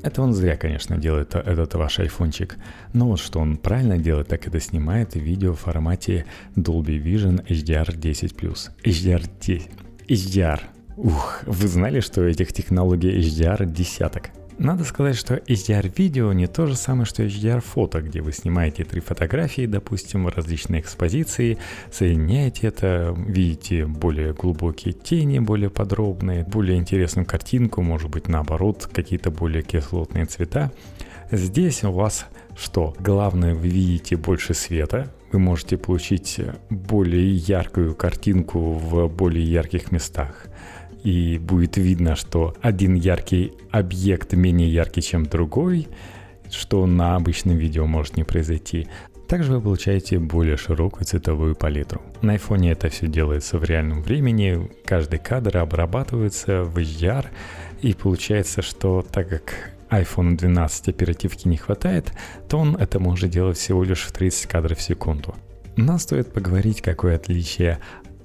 [0.02, 2.56] Это он зря, конечно, делает этот ваш айфончик.
[2.92, 6.24] Но вот что он правильно делает, так это снимает видео в формате
[6.56, 8.70] Dolby Vision HDR10+.
[8.82, 9.70] HDR 10.
[10.08, 10.60] HDR.
[10.96, 14.30] Ух, вы знали, что этих технологий HDR десяток?
[14.60, 19.64] Надо сказать, что HDR-видео не то же самое, что HDR-фото, где вы снимаете три фотографии,
[19.64, 21.56] допустим, различные экспозиции,
[21.90, 29.30] соединяете это, видите более глубокие тени, более подробные, более интересную картинку, может быть, наоборот, какие-то
[29.30, 30.70] более кислотные цвета.
[31.30, 32.94] Здесь у вас что?
[32.98, 40.49] Главное, вы видите больше света, вы можете получить более яркую картинку в более ярких местах
[41.02, 45.88] и будет видно, что один яркий объект менее яркий, чем другой,
[46.50, 48.88] что на обычном видео может не произойти.
[49.28, 52.02] Также вы получаете более широкую цветовую палитру.
[52.20, 57.26] На iPhone это все делается в реальном времени, каждый кадр обрабатывается в HDR,
[57.80, 62.12] и получается, что так как iPhone 12 оперативки не хватает,
[62.48, 65.34] то он это может делать всего лишь в 30 кадров в секунду.
[65.76, 67.78] Нам стоит поговорить, какое отличие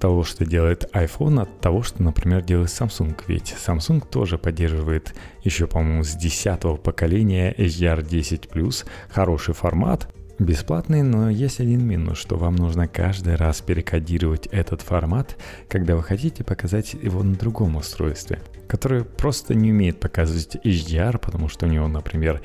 [0.05, 3.19] того, что делает iPhone, от того, что, например, делает Samsung.
[3.25, 11.59] Ведь Samsung тоже поддерживает еще, по-моему, с 10 поколения HDR10+, хороший формат, Бесплатный, но есть
[11.61, 15.37] один минус, что вам нужно каждый раз перекодировать этот формат,
[15.69, 21.47] когда вы хотите показать его на другом устройстве, которое просто не умеет показывать HDR, потому
[21.47, 22.41] что у него, например,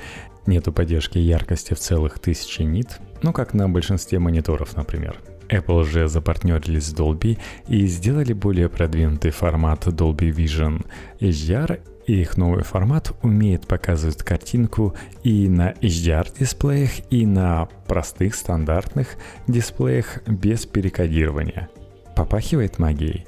[0.47, 5.19] нету поддержки яркости в целых тысячи нит, ну как на большинстве мониторов, например.
[5.51, 7.37] Apple же запартнерились с Dolby
[7.67, 10.85] и сделали более продвинутый формат Dolby Vision
[11.19, 19.17] HDR, и их новый формат умеет показывать картинку и на HDR-дисплеях, и на простых стандартных
[19.47, 21.69] дисплеях без перекодирования.
[22.15, 23.25] Попахивает магией.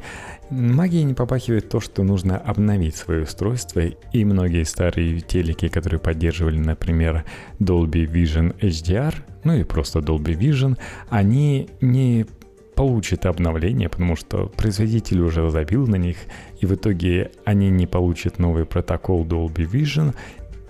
[0.54, 6.60] Магией не попахивает то, что нужно обновить свое устройство, и многие старые телеки, которые поддерживали,
[6.60, 7.26] например,
[7.60, 10.78] Dolby Vision HDR, ну и просто Dolby Vision,
[11.10, 12.28] они не
[12.76, 16.18] получат обновление, потому что производитель уже забил на них,
[16.60, 20.14] и в итоге они не получат новый протокол Dolby Vision,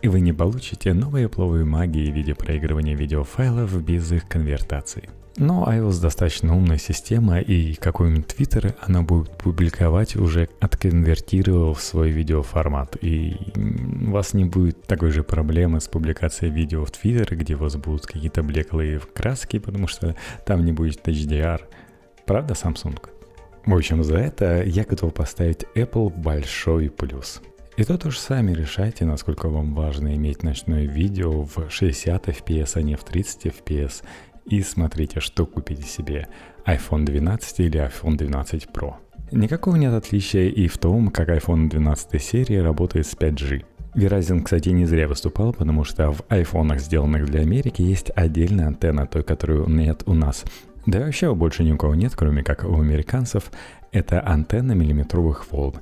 [0.02, 5.10] и вы не получите новые пловые магии в виде проигрывания видеофайлов без их конвертации.
[5.38, 12.98] Но iOS достаточно умная система, и какой-нибудь Twitter она будет публиковать уже отконвертировав свой видеоформат.
[13.02, 13.36] И
[14.08, 17.76] у вас не будет такой же проблемы с публикацией видео в Twitter, где у вас
[17.76, 20.16] будут какие-то блеклые краски, потому что
[20.46, 21.62] там не будет HDR.
[22.26, 23.00] Правда, Samsung?
[23.66, 27.42] В общем, за это я готов поставить Apple большой плюс.
[27.76, 32.82] И то уж сами решайте, насколько вам важно иметь ночное видео в 60 FPS, а
[32.84, 34.04] не в 30 FPS.
[34.46, 36.28] И смотрите, что купите себе,
[36.66, 38.96] iPhone 12 или iPhone 12 Pro.
[39.32, 43.64] Никакого нет отличия и в том, как iPhone 12 серии работает с 5G.
[43.96, 49.06] Verizon, кстати, не зря выступал, потому что в айфонах, сделанных для Америки, есть отдельная антенна,
[49.06, 50.44] той, которую нет у нас.
[50.86, 53.52] Да и вообще больше ни у кого нет, кроме как у американцев.
[53.92, 55.76] Это антенна миллиметровых волн.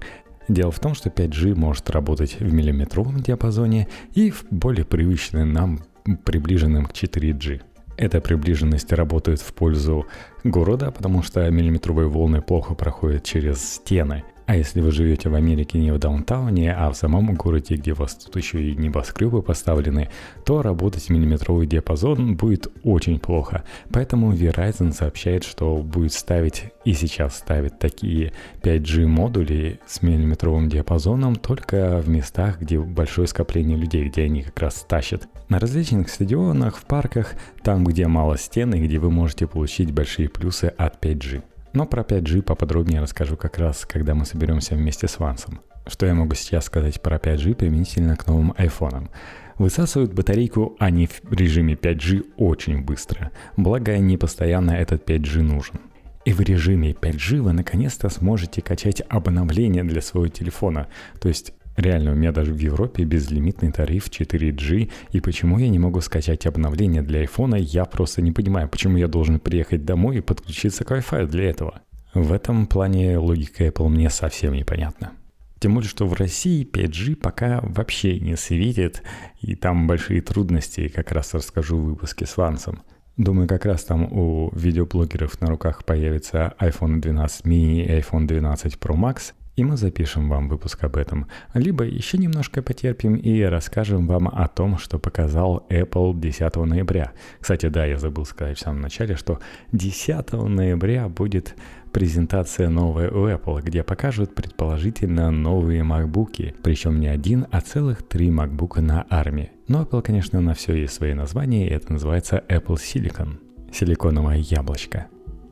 [0.48, 5.80] Дело в том, что 5G может работать в миллиметровом диапазоне и в более привычном нам
[6.26, 7.62] приближенном к 4G.
[8.02, 10.08] Эта приближенность работает в пользу
[10.44, 15.80] города, потому что миллиметровые волны плохо проходят через стены– а если вы живете в Америке
[15.80, 20.10] не в даунтауне, а в самом городе, где у вас тут еще и небоскребы поставлены,
[20.44, 23.64] то работать в миллиметровый диапазон будет очень плохо.
[23.94, 31.36] Поэтому Verizon сообщает, что будет ставить и сейчас ставит такие 5G модули с миллиметровым диапазоном
[31.36, 35.30] только в местах, где большое скопление людей, где они как раз тащат.
[35.48, 40.28] На различных стадионах, в парках, там, где мало стен и где вы можете получить большие
[40.28, 41.42] плюсы от 5G.
[41.74, 45.62] Но про 5G поподробнее расскажу как раз, когда мы соберемся вместе с Вансом.
[45.88, 49.10] Что я могу сейчас сказать про 5G применительно к новым айфонам?
[49.58, 55.80] Высасывают батарейку они в режиме 5G очень быстро, благо не постоянно этот 5G нужен.
[56.26, 60.88] И в режиме 5G вы наконец-то сможете качать обновления для своего телефона.
[61.20, 65.80] То есть Реально, у меня даже в Европе безлимитный тариф 4G, и почему я не
[65.80, 70.22] могу скачать обновление для iPhone, я просто не понимаю, почему я должен приехать домой и
[70.22, 71.82] подключиться к Wi-Fi для этого.
[72.14, 75.14] В этом плане логика Apple мне совсем непонятна.
[75.58, 79.02] Тем более, что в России 5G пока вообще не светит,
[79.40, 82.84] и там большие трудности, как раз расскажу в выпуске с Вансом.
[83.18, 88.76] Думаю, как раз там у видеоблогеров на руках появится iPhone 12 mini и iPhone 12
[88.76, 91.28] Pro Max, и мы запишем вам выпуск об этом.
[91.54, 97.12] Либо еще немножко потерпим и расскажем вам о том, что показал Apple 10 ноября.
[97.40, 99.40] Кстати, да, я забыл сказать в самом начале, что
[99.72, 101.56] 10 ноября будет
[101.92, 108.30] презентация новая у Apple, где покажут предположительно новые MacBook, причем не один, а целых три
[108.30, 109.52] MacBook на армии.
[109.68, 113.38] Но Apple, конечно, на все есть свои названия, и это называется Apple Silicon.
[113.74, 115.08] Силиконовое яблочко.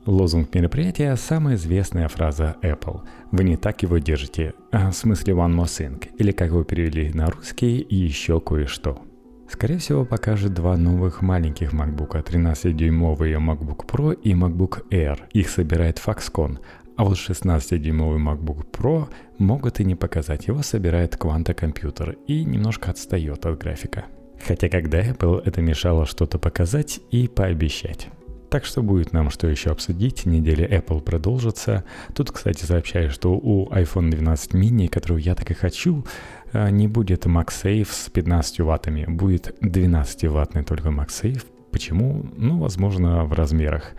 [0.06, 3.02] Лозунг мероприятия– самая известная фраза Apple.
[3.32, 7.12] Вы не так его держите, а в смысле one more thing, или как вы перевели
[7.12, 9.02] на русский, еще кое-что.
[9.46, 15.18] Скорее всего, покажет два новых маленьких MacBook, 13-дюймовые MacBook Pro и MacBook Air.
[15.32, 16.58] Их собирает Foxconn,
[16.96, 19.08] а вот 16-дюймовый MacBook Pro
[19.38, 24.06] могут и не показать, его собирает Quanta Computer и немножко отстает от графика.
[24.46, 28.08] Хотя когда Apple это мешало что-то показать и пообещать.
[28.50, 30.26] Так что будет нам что еще обсудить.
[30.26, 31.84] Неделя Apple продолжится.
[32.14, 36.04] Тут, кстати, сообщаю, что у iPhone 12 mini, которую я так и хочу,
[36.52, 39.04] э, не будет MagSafe с 15 ваттами.
[39.06, 41.44] Будет 12-ваттный только MagSafe.
[41.70, 42.26] Почему?
[42.36, 43.92] Ну, возможно, в размерах.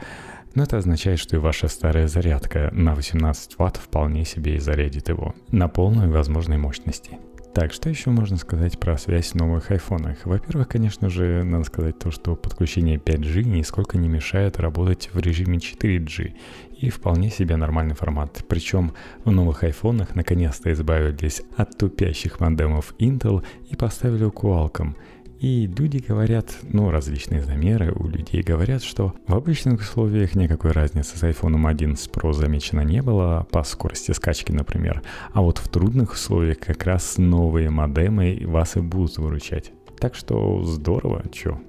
[0.54, 5.08] Но это означает, что и ваша старая зарядка на 18 ватт вполне себе и зарядит
[5.08, 7.12] его на полной возможной мощности.
[7.54, 10.26] Так, что еще можно сказать про связь в новых айфонах?
[10.26, 15.58] Во-первых, конечно же, надо сказать то, что подключение 5G нисколько не мешает работать в режиме
[15.58, 16.34] 4G
[16.78, 18.46] и вполне себе нормальный формат.
[18.48, 18.94] Причем
[19.26, 24.96] в новых айфонах наконец-то избавились от тупящих модемов Intel и поставили Qualcomm–
[25.42, 31.18] и люди говорят, ну, различные замеры у людей говорят, что в обычных условиях никакой разницы
[31.18, 35.02] с iPhone 11 Pro замечено не было по скорости скачки, например.
[35.34, 39.72] А вот в трудных условиях как раз новые модемы вас и будут выручать.
[40.00, 41.60] Так что здорово, чё.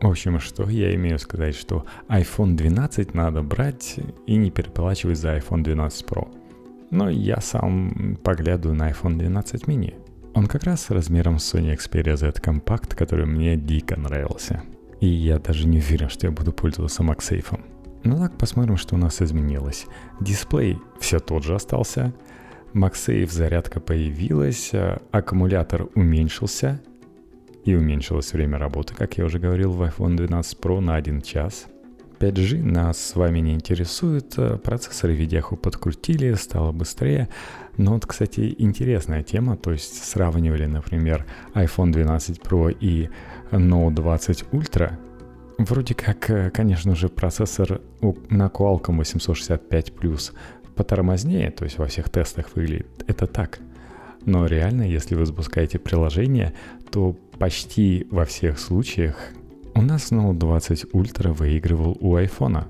[0.00, 3.96] В общем, что я имею сказать, что iPhone 12 надо брать
[4.28, 6.28] и не переплачивать за iPhone 12 Pro.
[6.92, 9.94] Но я сам поглядываю на iPhone 12 mini.
[10.38, 14.62] Он как раз размером с Sony Xperia Z Compact, который мне дико нравился.
[15.00, 17.60] И я даже не уверен, что я буду пользоваться MagSafe.
[18.04, 19.86] Ну так, посмотрим, что у нас изменилось.
[20.20, 22.14] Дисплей все тот же остался.
[22.72, 26.80] MagSafe зарядка появилась, а аккумулятор уменьшился.
[27.64, 31.66] И уменьшилось время работы, как я уже говорил, в iPhone 12 Pro на 1 час–
[32.18, 37.28] 5G нас с вами не интересует, э, процессоры видяху подкрутили, стало быстрее.
[37.76, 43.08] Но вот, кстати, интересная тема, то есть сравнивали, например, iPhone 12 Pro и
[43.50, 44.92] Note 20 Ultra.
[45.58, 47.80] Вроде как, э, конечно же, процессор
[48.30, 50.32] на Qualcomm 865 Plus
[50.74, 53.58] потормознее, то есть во всех тестах выглядит это так.
[54.24, 56.52] Но реально, если вы запускаете приложение,
[56.90, 59.16] то почти во всех случаях
[59.78, 62.66] у нас Note 20 Ultra выигрывал у айфона.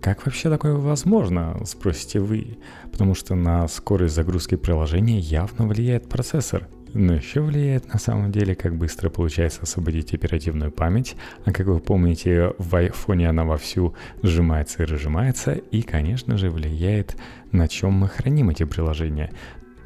[0.00, 2.58] Как вообще такое возможно, спросите вы?
[2.90, 6.66] Потому что на скорость загрузки приложения явно влияет процессор.
[6.94, 11.14] Но еще влияет на самом деле, как быстро получается освободить оперативную память.
[11.44, 15.52] А как вы помните, в айфоне она вовсю сжимается и разжимается.
[15.52, 17.16] И, конечно же, влияет
[17.52, 19.30] на чем мы храним эти приложения.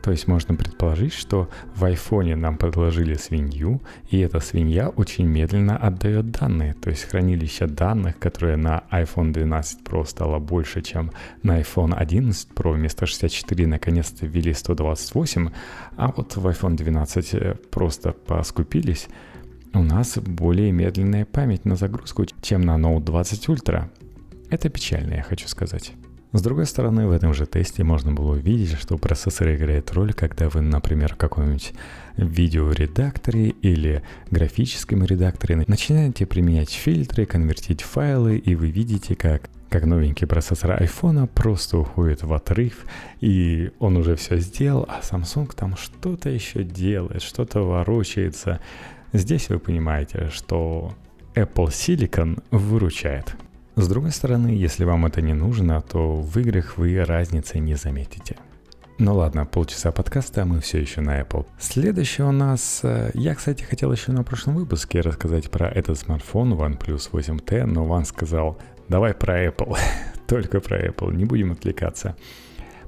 [0.02, 5.76] То есть можно предположить, что в айфоне нам предложили свинью, и эта свинья очень медленно
[5.76, 6.74] отдает данные.
[6.74, 11.12] То есть хранилище данных, которое на iPhone 12 Pro стало больше, чем
[11.44, 15.50] на iPhone 11 Pro, вместо 64 наконец-то ввели 128,
[15.96, 19.08] а вот в iPhone 12 э, просто поскупились,
[19.72, 23.84] у нас более медленная память на загрузку, чем на Note 20 Ultra.
[24.50, 25.92] Это печально, я хочу сказать.
[26.32, 30.48] С другой стороны, в этом же тесте можно было увидеть, что процессор играет роль, когда
[30.48, 31.74] вы, например, в каком-нибудь
[32.16, 40.26] видеоредакторе или графическом редакторе начинаете применять фильтры, конвертить файлы, и вы видите, как как новенький
[40.26, 42.84] процессор айфона просто уходит в отрыв,
[43.22, 48.60] и он уже все сделал, а Samsung там что-то еще делает, что-то ворочается.
[49.14, 50.92] Здесь вы понимаете, что
[51.34, 53.34] Apple Silicon выручает.
[53.74, 58.36] С другой стороны, если вам это не нужно, то в играх вы разницы не заметите.
[58.98, 61.46] Ну ладно, полчаса подкаста, мы все еще на Apple.
[61.58, 62.80] Следующее у нас...
[62.82, 67.86] Э, я, кстати, хотел еще на прошлом выпуске рассказать про этот смартфон OnePlus 8T, но
[67.86, 68.58] Ван сказал,
[68.88, 69.74] давай про Apple,
[70.26, 72.14] только про Apple, не будем отвлекаться.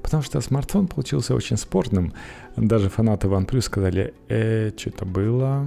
[0.03, 2.13] Потому что смартфон получился очень спорным.
[2.55, 5.65] Даже фанаты OnePlus сказали, э, что-то было,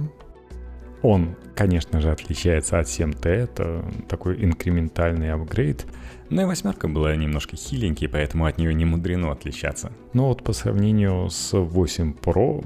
[1.01, 5.85] он, конечно же, отличается от 7T, это такой инкрементальный апгрейд.
[6.29, 9.91] Но и восьмерка была немножко хиленький, поэтому от нее не мудрено отличаться.
[10.13, 12.65] Но вот по сравнению с 8 Pro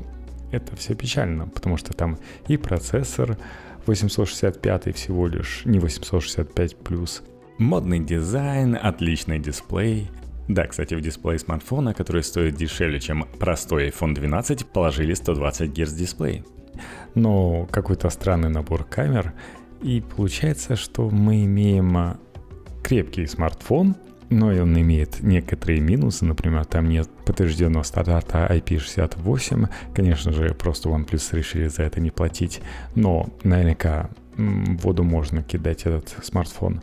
[0.51, 3.35] это все печально, потому что там и процессор
[3.87, 7.23] 865 всего лишь, не 865 плюс.
[7.57, 10.11] Модный дизайн, отличный дисплей.
[10.47, 15.93] Да, кстати, в дисплей смартфона, который стоит дешевле, чем простой iPhone 12, положили 120 Гц
[15.93, 16.43] дисплей
[17.15, 19.33] но какой-то странный набор камер.
[19.81, 22.17] И получается, что мы имеем а,
[22.83, 23.95] крепкий смартфон,
[24.29, 31.35] но он имеет некоторые минусы, например, там нет подтвержденного стандарта IP68, конечно же, просто OnePlus
[31.35, 32.61] решили за это не платить,
[32.95, 36.81] но наверняка в воду можно кидать этот смартфон.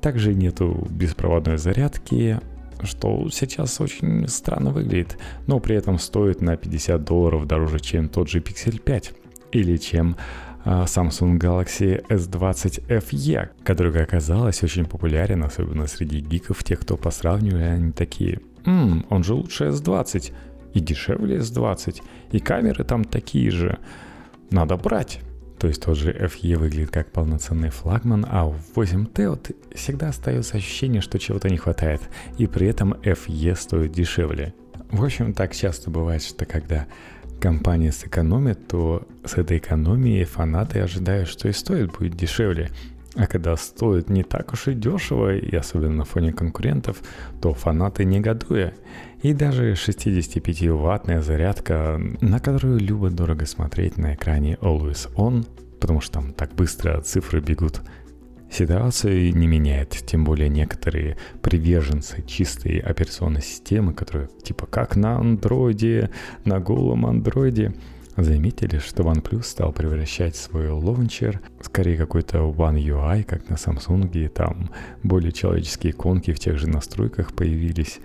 [0.00, 2.40] Также нету беспроводной зарядки,
[2.82, 8.28] что сейчас очень странно выглядит, но при этом стоит на 50 долларов дороже, чем тот
[8.28, 9.12] же Pixel 5
[9.52, 10.16] или чем
[10.64, 17.10] а, Samsung Galaxy S20 FE, который, оказалось, очень популярен, особенно среди гиков, тех, кто по
[17.10, 20.32] сравниванию, они такие, «Ммм, он же лучше S20,
[20.74, 23.78] и дешевле S20, и камеры там такие же,
[24.50, 25.20] надо брать».
[25.58, 30.56] То есть тот же FE выглядит как полноценный флагман, а у 8T вот всегда остается
[30.56, 32.00] ощущение, что чего-то не хватает,
[32.36, 34.54] и при этом FE стоит дешевле.
[34.90, 36.86] В общем, так часто бывает, что когда
[37.38, 42.70] компания сэкономит, то с этой экономией фанаты ожидают, что и стоит будет дешевле.
[43.14, 47.02] А когда стоит не так уж и дешево, и особенно на фоне конкурентов,
[47.40, 48.74] то фанаты негодуя.
[49.22, 55.46] И даже 65-ваттная зарядка, на которую любо дорого смотреть на экране Always On,
[55.80, 57.80] потому что там так быстро цифры бегут,
[58.50, 66.10] ситуацию не меняет, тем более некоторые приверженцы чистой операционной системы, которые типа как на андроиде,
[66.44, 67.74] на голом андроиде,
[68.16, 74.28] заметили, что OnePlus стал превращать свой лаунчер скорее какой-то One UI, как на Samsung, и
[74.28, 74.70] там
[75.02, 78.00] более человеческие иконки в тех же настройках появились.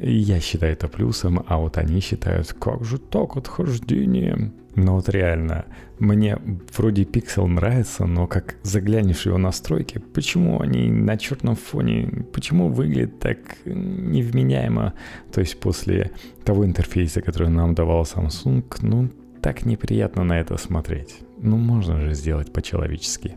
[0.00, 4.52] Я считаю это плюсом, а вот они считают, как же так отхождение.
[4.74, 5.64] Но вот реально,
[5.98, 6.38] мне
[6.76, 12.68] вроде пиксел нравится, но как заглянешь в его настройки, почему они на черном фоне, почему
[12.68, 14.92] выглядит так невменяемо?
[15.32, 16.10] То есть после
[16.44, 19.08] того интерфейса, который нам давал Samsung, ну
[19.40, 21.20] так неприятно на это смотреть.
[21.38, 23.36] Ну можно же сделать по-человечески.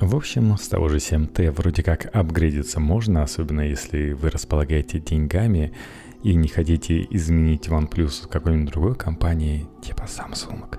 [0.00, 5.74] В общем, с того же 7T вроде как апгрейдиться можно, особенно если вы располагаете деньгами
[6.22, 10.78] и не хотите изменить OnePlus какой-нибудь другой компании, типа Samsung.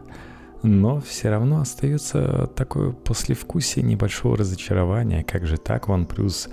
[0.64, 5.24] Но все равно остается такое послевкусие небольшого разочарования.
[5.24, 6.50] Как же так, OnePlus?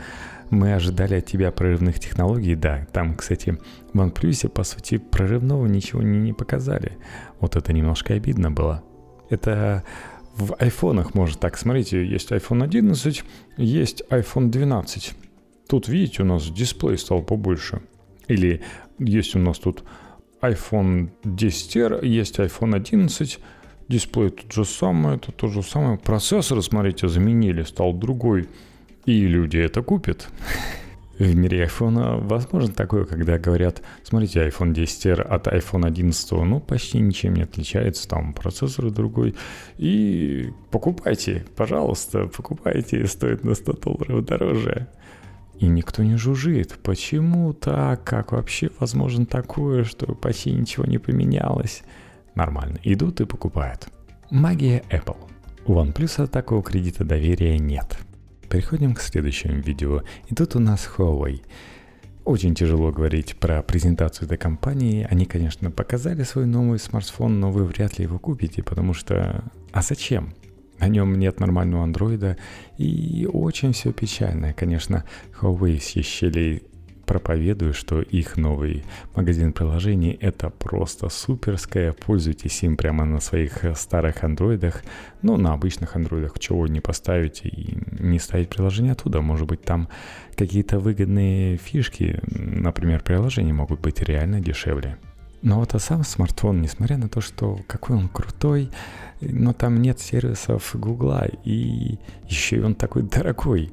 [0.51, 2.55] Мы ожидали от тебя прорывных технологий.
[2.55, 3.57] Да, там, кстати,
[3.95, 6.99] в OnePlus, по сути, прорывного ничего не, не показали.
[7.41, 8.83] Вот это немножко обидно было.
[9.31, 9.85] Это
[10.39, 11.59] в айфонах может так.
[11.59, 13.25] Смотрите, есть iPhone 11,
[13.57, 15.15] есть iPhone 12.
[15.69, 17.83] Тут, видите, у нас дисплей стал побольше.
[18.29, 18.63] Или
[18.99, 19.83] есть у нас тут
[20.41, 23.41] iPhone 10R, есть iPhone 11,
[23.89, 25.99] дисплей тот же самый, это то же самое.
[25.99, 28.49] Процессор, смотрите, заменили, стал другой.
[29.07, 30.29] И люди это купят.
[31.25, 37.01] в мире iPhone возможно такое, когда говорят, смотрите, iPhone 10R от iPhone 11, ну, почти
[37.01, 39.35] ничем не отличается, там процессор другой,
[39.77, 44.89] и покупайте, пожалуйста, покупайте, стоит на 100 долларов дороже.
[45.59, 46.79] И никто не жужжит.
[46.85, 48.05] Почему так?
[48.05, 51.83] Как вообще возможно такое, что почти ничего не поменялось?
[52.37, 52.79] Нормально.
[52.85, 53.89] Идут и покупают.
[54.31, 55.17] Магия Apple.
[55.67, 57.99] У OnePlus такого кредита доверия нет.
[58.49, 60.03] Переходим к следующему видео.
[60.29, 61.43] И тут у нас Huawei.
[62.25, 65.07] Очень тяжело говорить про презентацию этой компании.
[65.11, 69.45] Они, конечно, показали свой новый смартфон, но вы вряд ли его купите, потому что...
[69.73, 70.35] А зачем?
[70.79, 72.37] На нем нет нормального андроида,
[72.77, 74.53] и очень все печально.
[74.53, 75.05] Конечно,
[75.41, 75.89] Huawei с
[77.09, 78.85] проповедую, что их новый
[79.17, 81.93] магазин приложений это просто суперское.
[81.93, 84.85] Пользуйтесь им прямо на своих старых андроидах.
[85.23, 89.23] Ну, на обычных андроидах чего не поставите и не ставить приложение оттуда.
[89.23, 89.89] Может быть, там
[90.37, 94.99] какие-то выгодные фишки, например, приложения могут быть реально дешевле.
[95.41, 98.71] Но вот а сам смартфон, несмотря на то, что какой он крутой,
[99.21, 101.99] но там нет сервисов Гугла, и
[102.29, 103.73] еще и он такой дорогой.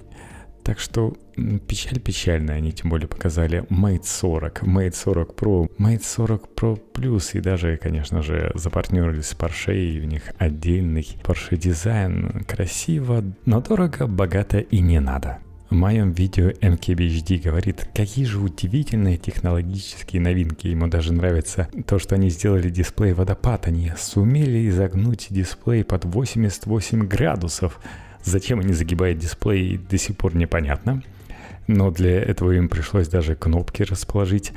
[0.65, 1.13] Так что
[1.67, 7.37] печаль печальная, они тем более показали Mate 40, Mate 40 Pro, Mate 40 Pro Plus
[7.37, 12.43] и даже, конечно же, запартнерились с Porsche, и у них отдельный Porsche дизайн.
[12.47, 15.37] Красиво, но дорого, богато и не надо.
[15.69, 20.67] В моем видео MKBHD говорит, какие же удивительные технологические новинки.
[20.67, 23.67] Ему даже нравится то, что они сделали дисплей водопад.
[23.67, 27.79] Они сумели изогнуть дисплей под 88 градусов.
[28.25, 31.03] Зачем они загибают дисплей, до сих пор непонятно.
[31.67, 34.51] Но для этого им пришлось даже кнопки расположить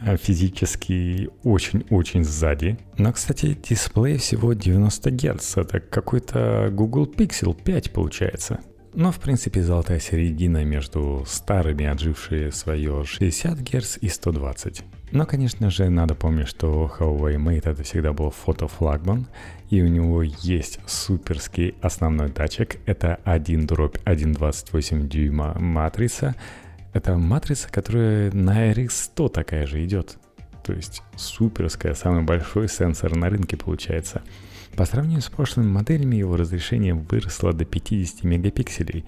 [0.00, 2.78] а, физически очень-очень сзади.
[2.98, 5.56] Но, кстати, дисплей всего 90 Гц.
[5.56, 8.60] Это какой-то Google Pixel 5 получается.
[8.94, 14.82] Но, в принципе, золотая середина между старыми, отжившие свое 60 Гц и 120.
[15.10, 19.26] Но, конечно же, надо помнить, что Huawei Mate это всегда был фотофлагман,
[19.70, 22.76] и у него есть суперский основной датчик.
[22.86, 26.34] Это 1 дробь 1,28 дюйма матрица.
[26.92, 30.18] Это матрица, которая на RX100 такая же идет.
[30.62, 34.22] То есть суперская, самый большой сенсор на рынке получается.
[34.76, 39.06] По сравнению с прошлыми моделями его разрешение выросло до 50 мегапикселей.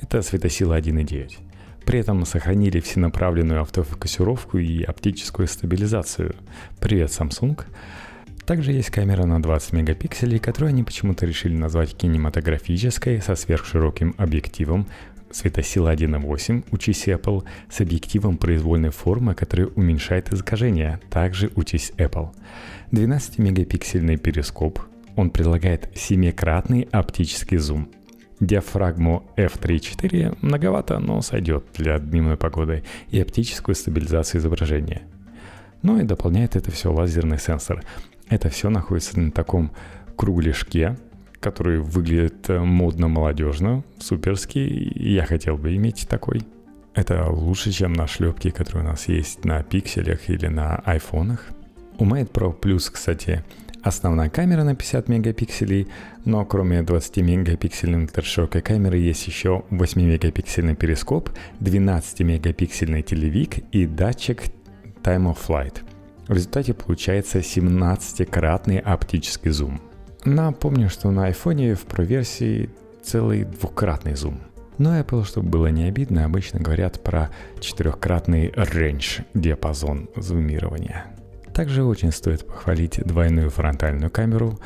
[0.00, 1.38] Это светосила 1.9.
[1.86, 6.34] При этом сохранили всенаправленную автофокусировку и оптическую стабилизацию.
[6.80, 7.60] Привет, Samsung.
[8.46, 14.86] Также есть камера на 20 мегапикселей, которую они почему-то решили назвать кинематографической со сверхшироким объективом,
[15.30, 22.30] светосила 1.8, учись Apple, с объективом произвольной формы, который уменьшает искажение, также учись Apple.
[22.90, 24.80] 12-мегапиксельный перископ,
[25.16, 27.88] он предлагает семикратный оптический зум–
[28.42, 35.02] диафрагму f3.4 многовато, но сойдет для дневной погоды и оптическую стабилизацию изображения.
[35.82, 37.82] Ну и дополняет это все лазерный сенсор.
[38.28, 39.72] Это все находится на таком
[40.16, 40.96] кругляшке,
[41.40, 46.42] который выглядит э, модно-молодежно, суперский, я хотел бы иметь такой.
[46.94, 51.48] Это лучше, чем на шлепке, которые у нас есть на пикселях или на айфонах.
[51.98, 53.44] У Mate Pro Plus, кстати,
[53.82, 55.88] Основная камера на 50 мегапикселей,
[56.24, 63.86] но кроме 20 мегапиксельной ультраширокой камеры есть еще 8 мегапиксельный перископ, 12 мегапиксельный телевик и
[63.86, 64.42] датчик
[65.02, 65.80] Time of Flight.
[66.28, 69.80] В результате получается 17-кратный оптический зум.
[70.24, 72.70] Напомню, что на iPhone в Pro версии
[73.02, 74.40] целый двукратный зум.
[74.78, 77.30] Но Apple, чтобы было не обидно, обычно говорят про
[77.60, 81.06] четырехкратный range диапазон зумирования.
[81.54, 84.58] Также очень стоит похвалить двойную фронтальную камеру.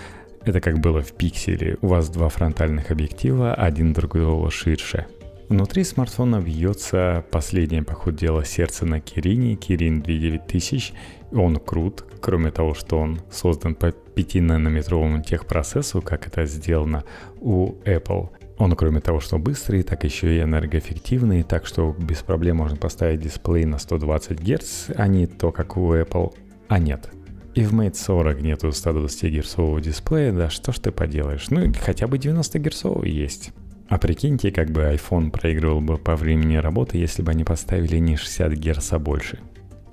[0.44, 1.76] Это как было в пикселе.
[1.82, 5.06] У вас два фронтальных объектива, один другого ширше.
[5.48, 10.92] Внутри смартфона бьется последнее, по ходу дела, сердце на Кирине, Кирин 29000.
[11.32, 17.04] Он крут, кроме того, что он создан по 5-нанометровому техпроцессу, как это сделано
[17.40, 18.30] у Apple.
[18.58, 23.20] Он, кроме того, что быстрый, так еще и энергоэффективный, так что без проблем можно поставить
[23.20, 26.32] дисплей на 120 Гц, а не то, как у Apple
[26.68, 27.10] а нет.
[27.54, 32.06] И в Mate 40 нету 120 герцового дисплея, да что ж ты поделаешь, ну хотя
[32.06, 33.52] бы 90 герцовый есть.
[33.88, 38.16] А прикиньте, как бы iPhone проигрывал бы по времени работы, если бы они поставили не
[38.16, 39.38] 60 Гц, а больше.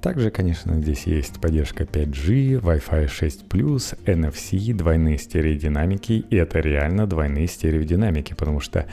[0.01, 7.47] Также, конечно, здесь есть поддержка 5G, Wi-Fi 6+, NFC, двойные стереодинамики, и это реально двойные
[7.47, 8.85] стереодинамики, потому что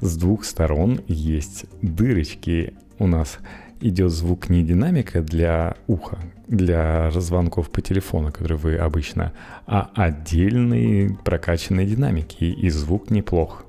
[0.00, 3.38] с двух сторон есть дырочки у нас
[3.80, 9.32] идет звук не динамика для уха, для звонков по телефону, которые вы обычно,
[9.66, 13.64] а отдельные прокачанные динамики, и звук неплох.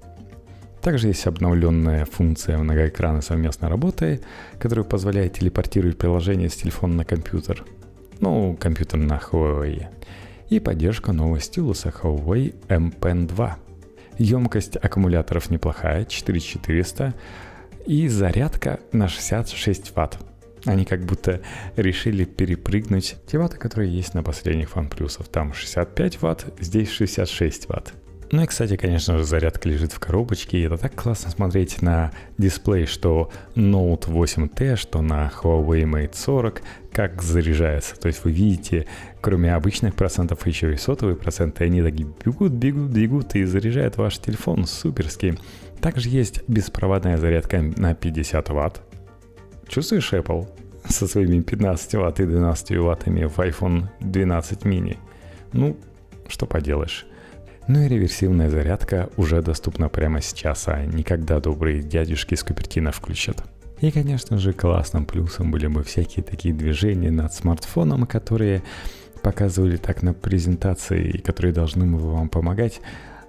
[0.82, 4.22] Также есть обновленная функция многоэкранной совместной работы,
[4.60, 7.66] которая позволяет телепортировать приложение с телефона на компьютер.
[8.20, 9.88] Ну, компьютер на Huawei.
[10.50, 13.58] И поддержка нового стилуса Huawei M Pen 2.
[14.20, 17.14] Емкость аккумуляторов неплохая, 4400,
[17.88, 20.20] и зарядка на 66 ватт.
[20.66, 21.42] Они как будто
[21.78, 25.26] решили перепрыгнуть те ватты, которые есть на последних OnePlus.
[25.32, 27.94] Там 65 ватт, здесь 66 ватт.
[28.30, 32.12] Ну и, кстати, конечно же, зарядка лежит в коробочке, и это так классно смотреть на
[32.38, 36.62] дисплей, что Note 8T, что на Huawei Mate 40,
[36.92, 37.96] как заряжается.
[37.96, 38.86] То есть вы видите,
[39.22, 44.20] кроме обычных процентов, еще и сотовые проценты, они такие бегут, бегут, бегут и заряжают ваш
[44.20, 45.38] телефон суперски.
[45.82, 48.82] Также есть беспроводная зарядка на 50 ватт.
[49.68, 50.48] Чувствуешь Apple
[50.88, 54.98] со своими 15 ватт и 12 ваттами в iPhone 12 mini?
[55.54, 55.78] Ну,
[56.28, 57.06] что поделаешь.
[57.68, 63.44] Ну и реверсивная зарядка уже доступна прямо сейчас, а никогда добрые дядюшки с Купертино включат.
[63.82, 68.64] И, конечно же, классным плюсом были бы всякие такие движения над смартфоном, которые
[69.22, 72.80] показывали так на презентации и которые должны бы вам помогать.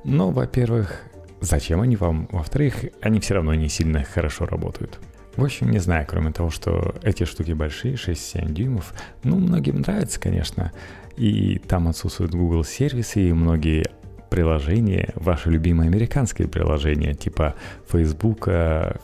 [0.04, 1.02] Но, во-первых,
[1.40, 2.28] зачем они вам?
[2.32, 4.98] Во-вторых, они все равно не сильно хорошо работают.
[5.36, 10.18] В общем, не знаю, кроме того, что эти штуки большие, 6-7 дюймов, ну, многим нравится,
[10.18, 10.72] конечно,
[11.16, 13.84] и там отсутствуют Google сервисы, и многие
[14.30, 17.54] приложения, ваши любимые американские приложения, типа
[17.90, 18.48] Facebook,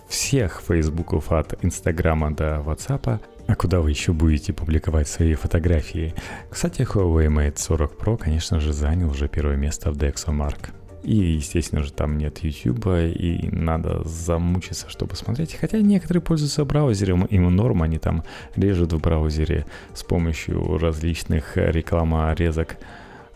[0.09, 6.15] всех Фейсбуков от Инстаграма до WhatsApp, а куда вы еще будете публиковать свои фотографии?
[6.51, 10.71] Кстати, Huawei Mate 40 Pro, конечно же, занял уже первое место в DxOMark.
[11.05, 15.55] И, естественно же, там нет YouTube, и надо замучиться, чтобы смотреть.
[15.55, 18.25] Хотя некоторые пользуются браузером, им норм, они там
[18.57, 22.79] режут в браузере с помощью различных рекламорезок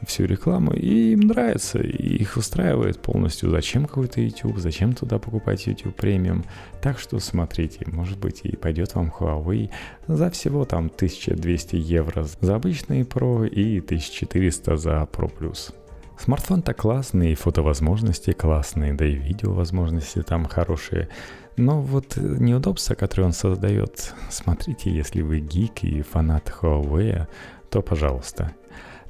[0.07, 3.51] всю рекламу, и им нравится, и их устраивает полностью.
[3.51, 6.45] Зачем какой-то YouTube, зачем туда покупать YouTube премиум?
[6.81, 9.71] Так что смотрите, может быть и пойдет вам Huawei
[10.07, 15.75] за всего там 1200 евро за обычный Pro и 1400 за Pro Plus.
[16.19, 21.09] Смартфон-то классный, фотовозможности классные, да и видеовозможности там хорошие.
[21.57, 27.27] Но вот неудобства, которые он создает, смотрите, если вы гик и фанат Huawei,
[27.71, 28.53] то пожалуйста–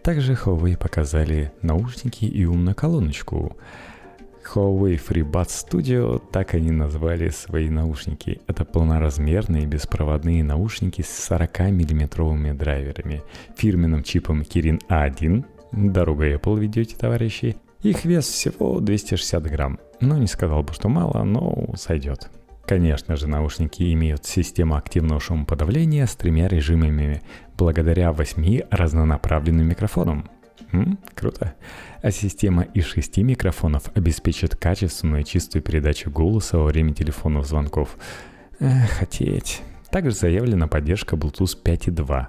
[0.03, 3.57] также Huawei показали наушники и умную колоночку.
[4.43, 8.41] Huawei FreeBuds Studio, так они назвали свои наушники.
[8.47, 13.23] Это полноразмерные беспроводные наушники с 40-миллиметровыми драйверами,
[13.57, 17.57] фирменным чипом Kirin A1, дорога Apple ведете, товарищи.
[17.83, 19.79] Их вес всего 260 грамм.
[20.01, 22.31] Ну, не сказал бы, что мало, но сойдет.
[22.67, 27.23] Конечно же, наушники имеют систему активного шумоподавления с тремя режимами,
[27.57, 30.29] благодаря восьми разнонаправленным микрофонам.
[30.73, 31.55] М, круто.
[32.03, 37.97] А система из шести микрофонов обеспечит качественную и чистую передачу голоса во время телефонных звонков.
[38.61, 39.63] Эх, хотеть.
[39.91, 42.27] Также заявлена поддержка Bluetooth 5.2.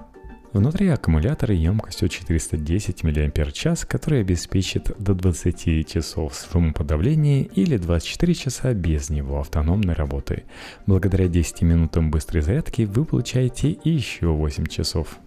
[0.51, 9.11] Внутри аккумулятора емкостью 410 мАч, который обеспечит до 20 часов шумоподавления или 24 часа без
[9.11, 10.45] него автономной работы.
[10.87, 15.19] Благодаря 10 минутам быстрой зарядки вы получаете еще 8 часов.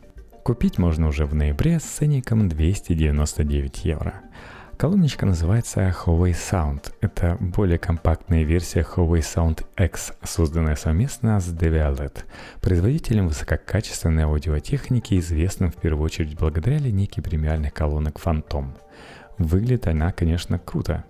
[0.42, 4.22] Купить можно уже в ноябре с ценником 299 евро.
[4.76, 6.92] Колоночка называется Huawei Sound.
[7.00, 12.24] Это более компактная версия Huawei Sound X, созданная совместно с Devialet,
[12.60, 18.70] производителем высококачественной аудиотехники, известным в первую очередь благодаря линейке премиальных колонок Phantom.
[19.38, 21.04] Выглядит она, конечно, круто.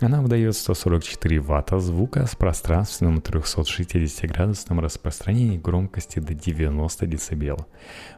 [0.00, 7.66] Она выдает 144 ватта звука с пространственным 360-градусным распространением громкости до 90 дБ.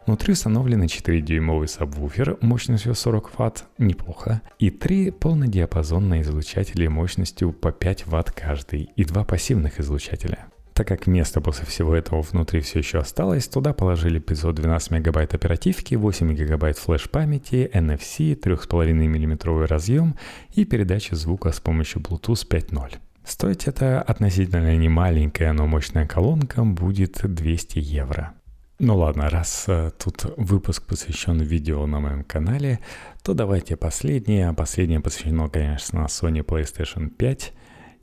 [0.07, 8.07] Внутри установлены 4-дюймовый сабвуфер мощностью 40 Вт, неплохо, и три полнодиапазонные излучателя мощностью по 5
[8.07, 10.47] Вт каждый и два пассивных излучателя.
[10.77, 15.95] Так как место после всего этого внутри все еще осталось, туда положили 512 мегабайт оперативки,
[15.95, 20.17] 8 гигабайт флеш-памяти, NFC, 3,5 мм разъем
[20.53, 22.97] и передачу звука с помощью Bluetooth 5.0.
[23.25, 28.35] Стоить это относительно не маленькая, но мощная колонка будет 200 евро.
[28.79, 32.81] Ну ладно, раз э, тут выпуск посвящен видео на моем канале,
[33.23, 34.53] то давайте последнее.
[34.53, 37.55] Последнее посвящено, конечно, Sony PlayStation 5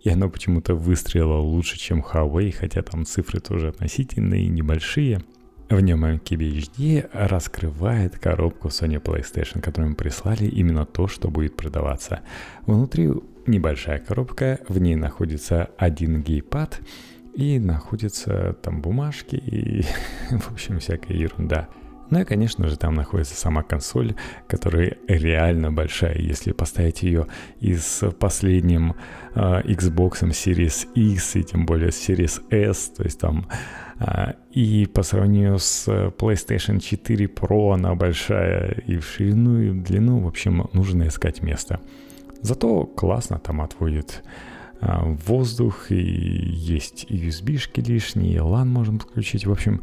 [0.03, 5.23] и оно почему-то выстрелило лучше, чем Huawei, хотя там цифры тоже относительные, небольшие.
[5.69, 12.19] В нем MKBHD раскрывает коробку Sony PlayStation, которую мы прислали именно то, что будет продаваться.
[12.65, 13.11] Внутри
[13.47, 16.81] небольшая коробка, в ней находится один гейпад
[17.33, 19.83] и находятся там бумажки и,
[20.31, 21.69] в общем, всякая ерунда.
[22.13, 24.13] Ну и, конечно же, там находится сама консоль,
[24.47, 26.15] которая реально большая.
[26.19, 27.25] Если поставить ее
[27.59, 28.93] и с последним
[29.33, 33.47] э, Xbox Series X и тем более Series S, то есть там
[33.99, 39.81] э, и по сравнению с PlayStation 4 Pro она большая и в ширину, и в
[39.81, 41.79] длину, в общем, нужно искать место.
[42.43, 44.23] Зато классно там отводит
[44.81, 44.87] э,
[45.25, 49.47] воздух, и есть USB-шки лишние, LAN можно подключить.
[49.47, 49.81] В общем,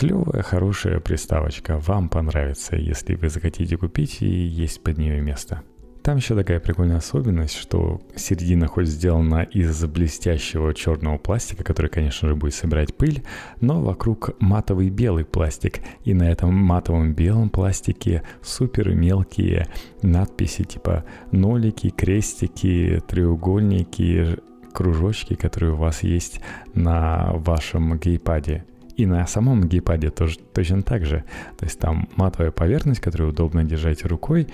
[0.00, 5.60] Клевая, хорошая приставочка, вам понравится, если вы захотите купить и есть под нее место.
[6.02, 12.28] Там еще такая прикольная особенность, что середина хоть сделана из блестящего черного пластика, который, конечно
[12.28, 13.22] же, будет собирать пыль,
[13.60, 19.66] но вокруг матовый белый пластик, и на этом матовом белом пластике супер мелкие
[20.00, 24.38] надписи типа нолики, крестики, треугольники,
[24.72, 26.40] кружочки, которые у вас есть
[26.72, 28.64] на вашем гейпаде.
[29.00, 31.24] И на самом гейпаде тоже точно так же.
[31.56, 34.48] То есть там матовая поверхность, которую удобно держать рукой,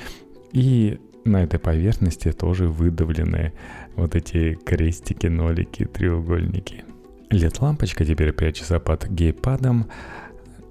[0.53, 3.55] и на этой поверхности тоже выдавлены
[3.97, 6.85] вот эти крестики, нолики, треугольники.
[7.33, 9.87] LED-лампочка теперь прячется под гейпадом,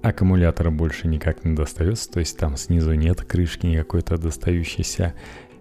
[0.00, 5.12] аккумулятора больше никак не достается, то есть там снизу нет крышки никакой-то достающейся.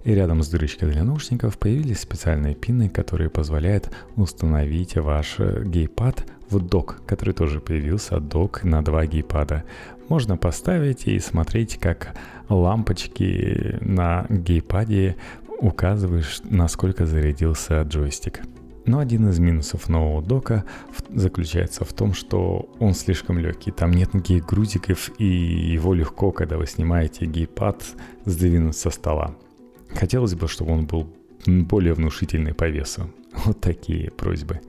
[0.05, 6.59] И рядом с дырочкой для наушников появились специальные пины, которые позволяют установить ваш гейпад в
[6.59, 9.63] док, который тоже появился, док на два гейпада.
[10.09, 12.15] Можно поставить и смотреть, как
[12.49, 15.15] лампочки на гейпаде
[15.59, 18.41] указываешь, насколько зарядился джойстик.
[18.85, 20.63] Но один из минусов нового дока
[21.09, 23.71] заключается в том, что он слишком легкий.
[23.71, 27.83] Там нет никаких грузиков, и его легко, когда вы снимаете гейпад,
[28.25, 29.35] сдвинуть со стола.
[29.95, 31.07] Хотелось бы, чтобы он был
[31.47, 33.09] более внушительный по весу.
[33.45, 34.61] Вот такие просьбы.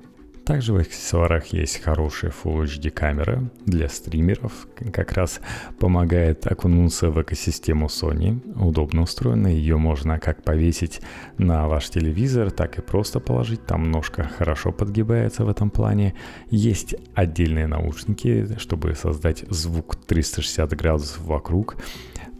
[0.46, 4.68] Также в аксессуарах есть хорошая Full HD камера для стримеров.
[4.92, 5.40] Как раз
[5.80, 8.40] помогает окунуться в экосистему Sony.
[8.54, 9.48] Удобно устроена.
[9.48, 11.00] Ее можно как повесить
[11.36, 13.66] на ваш телевизор, так и просто положить.
[13.66, 16.14] Там ножка хорошо подгибается в этом плане.
[16.48, 21.76] Есть отдельные наушники, чтобы создать звук 360 градусов вокруг.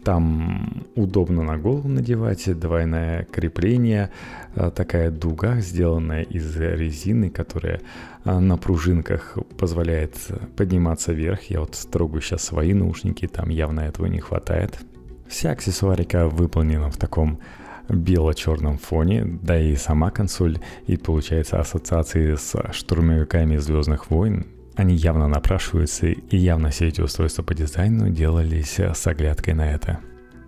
[0.07, 4.09] Там удобно на голову надевать, двойное крепление,
[4.55, 7.81] а, такая дуга, сделанная из резины, которая
[8.23, 10.15] а, на пружинках позволяет
[10.55, 11.49] подниматься вверх.
[11.49, 14.79] Я вот трогаю сейчас свои наушники, там явно этого не хватает.
[15.27, 17.41] Вся аксессуарика выполнена в таком
[17.89, 24.45] бело-черном фоне, да и сама консоль, и получается ассоциации с штурмовиками Звездных войн,
[24.77, 29.99] они явно напрашиваются, и явно все эти устройства по дизайну делались с оглядкой на это.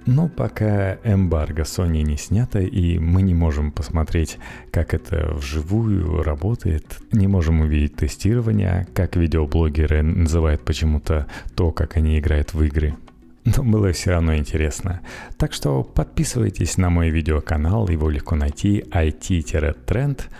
[0.06, 4.38] Но пока эмбарго Sony не снято, и мы не можем посмотреть,
[4.72, 12.20] как это вживую работает, не можем увидеть тестирование, как видеоблогеры называют почему-то то, как они
[12.20, 12.96] играют в игры.
[13.46, 15.02] Но было все равно интересно.
[15.38, 20.30] Так что подписывайтесь на мой видеоканал, его легко найти IT-тренд–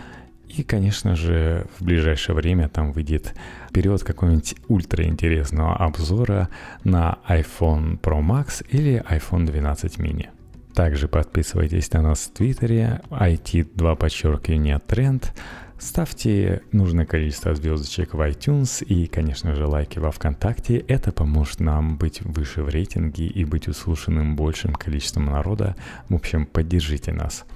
[0.50, 3.36] и, конечно же, в ближайшее время там выйдет
[3.72, 6.50] период какого-нибудь ультраинтересного обзора
[6.84, 10.30] на iPhone Pro Max или iPhone 12 mini.
[10.74, 15.34] Также подписывайтесь на нас в Твиттере, IT2 подчеркивание тренд,
[15.78, 20.78] ставьте нужное количество звездочек в iTunes и, конечно же, лайки во Вконтакте.
[20.78, 25.76] Это поможет нам быть выше в рейтинге и быть услышанным большим количеством народа.
[26.08, 27.46] В общем, поддержите нас–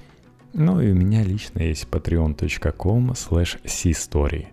[0.54, 4.46] ну и у меня лично есть patreon.com slash c-story.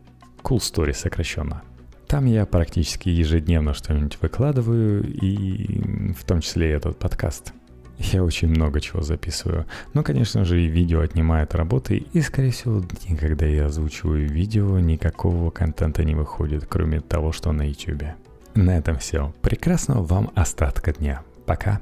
[0.43, 1.61] Cool Story сокращенно.
[2.07, 7.53] Там я практически ежедневно что-нибудь выкладываю, и в том числе и этот подкаст.
[7.99, 9.67] Я очень много чего записываю.
[9.93, 15.51] Но, конечно же, и видео отнимает работы, и, скорее всего, никогда я озвучиваю видео, никакого
[15.51, 18.03] контента не выходит, кроме того, что на YouTube.
[18.55, 19.33] На этом все.
[19.41, 21.21] Прекрасного вам остатка дня.
[21.45, 21.79] Пока.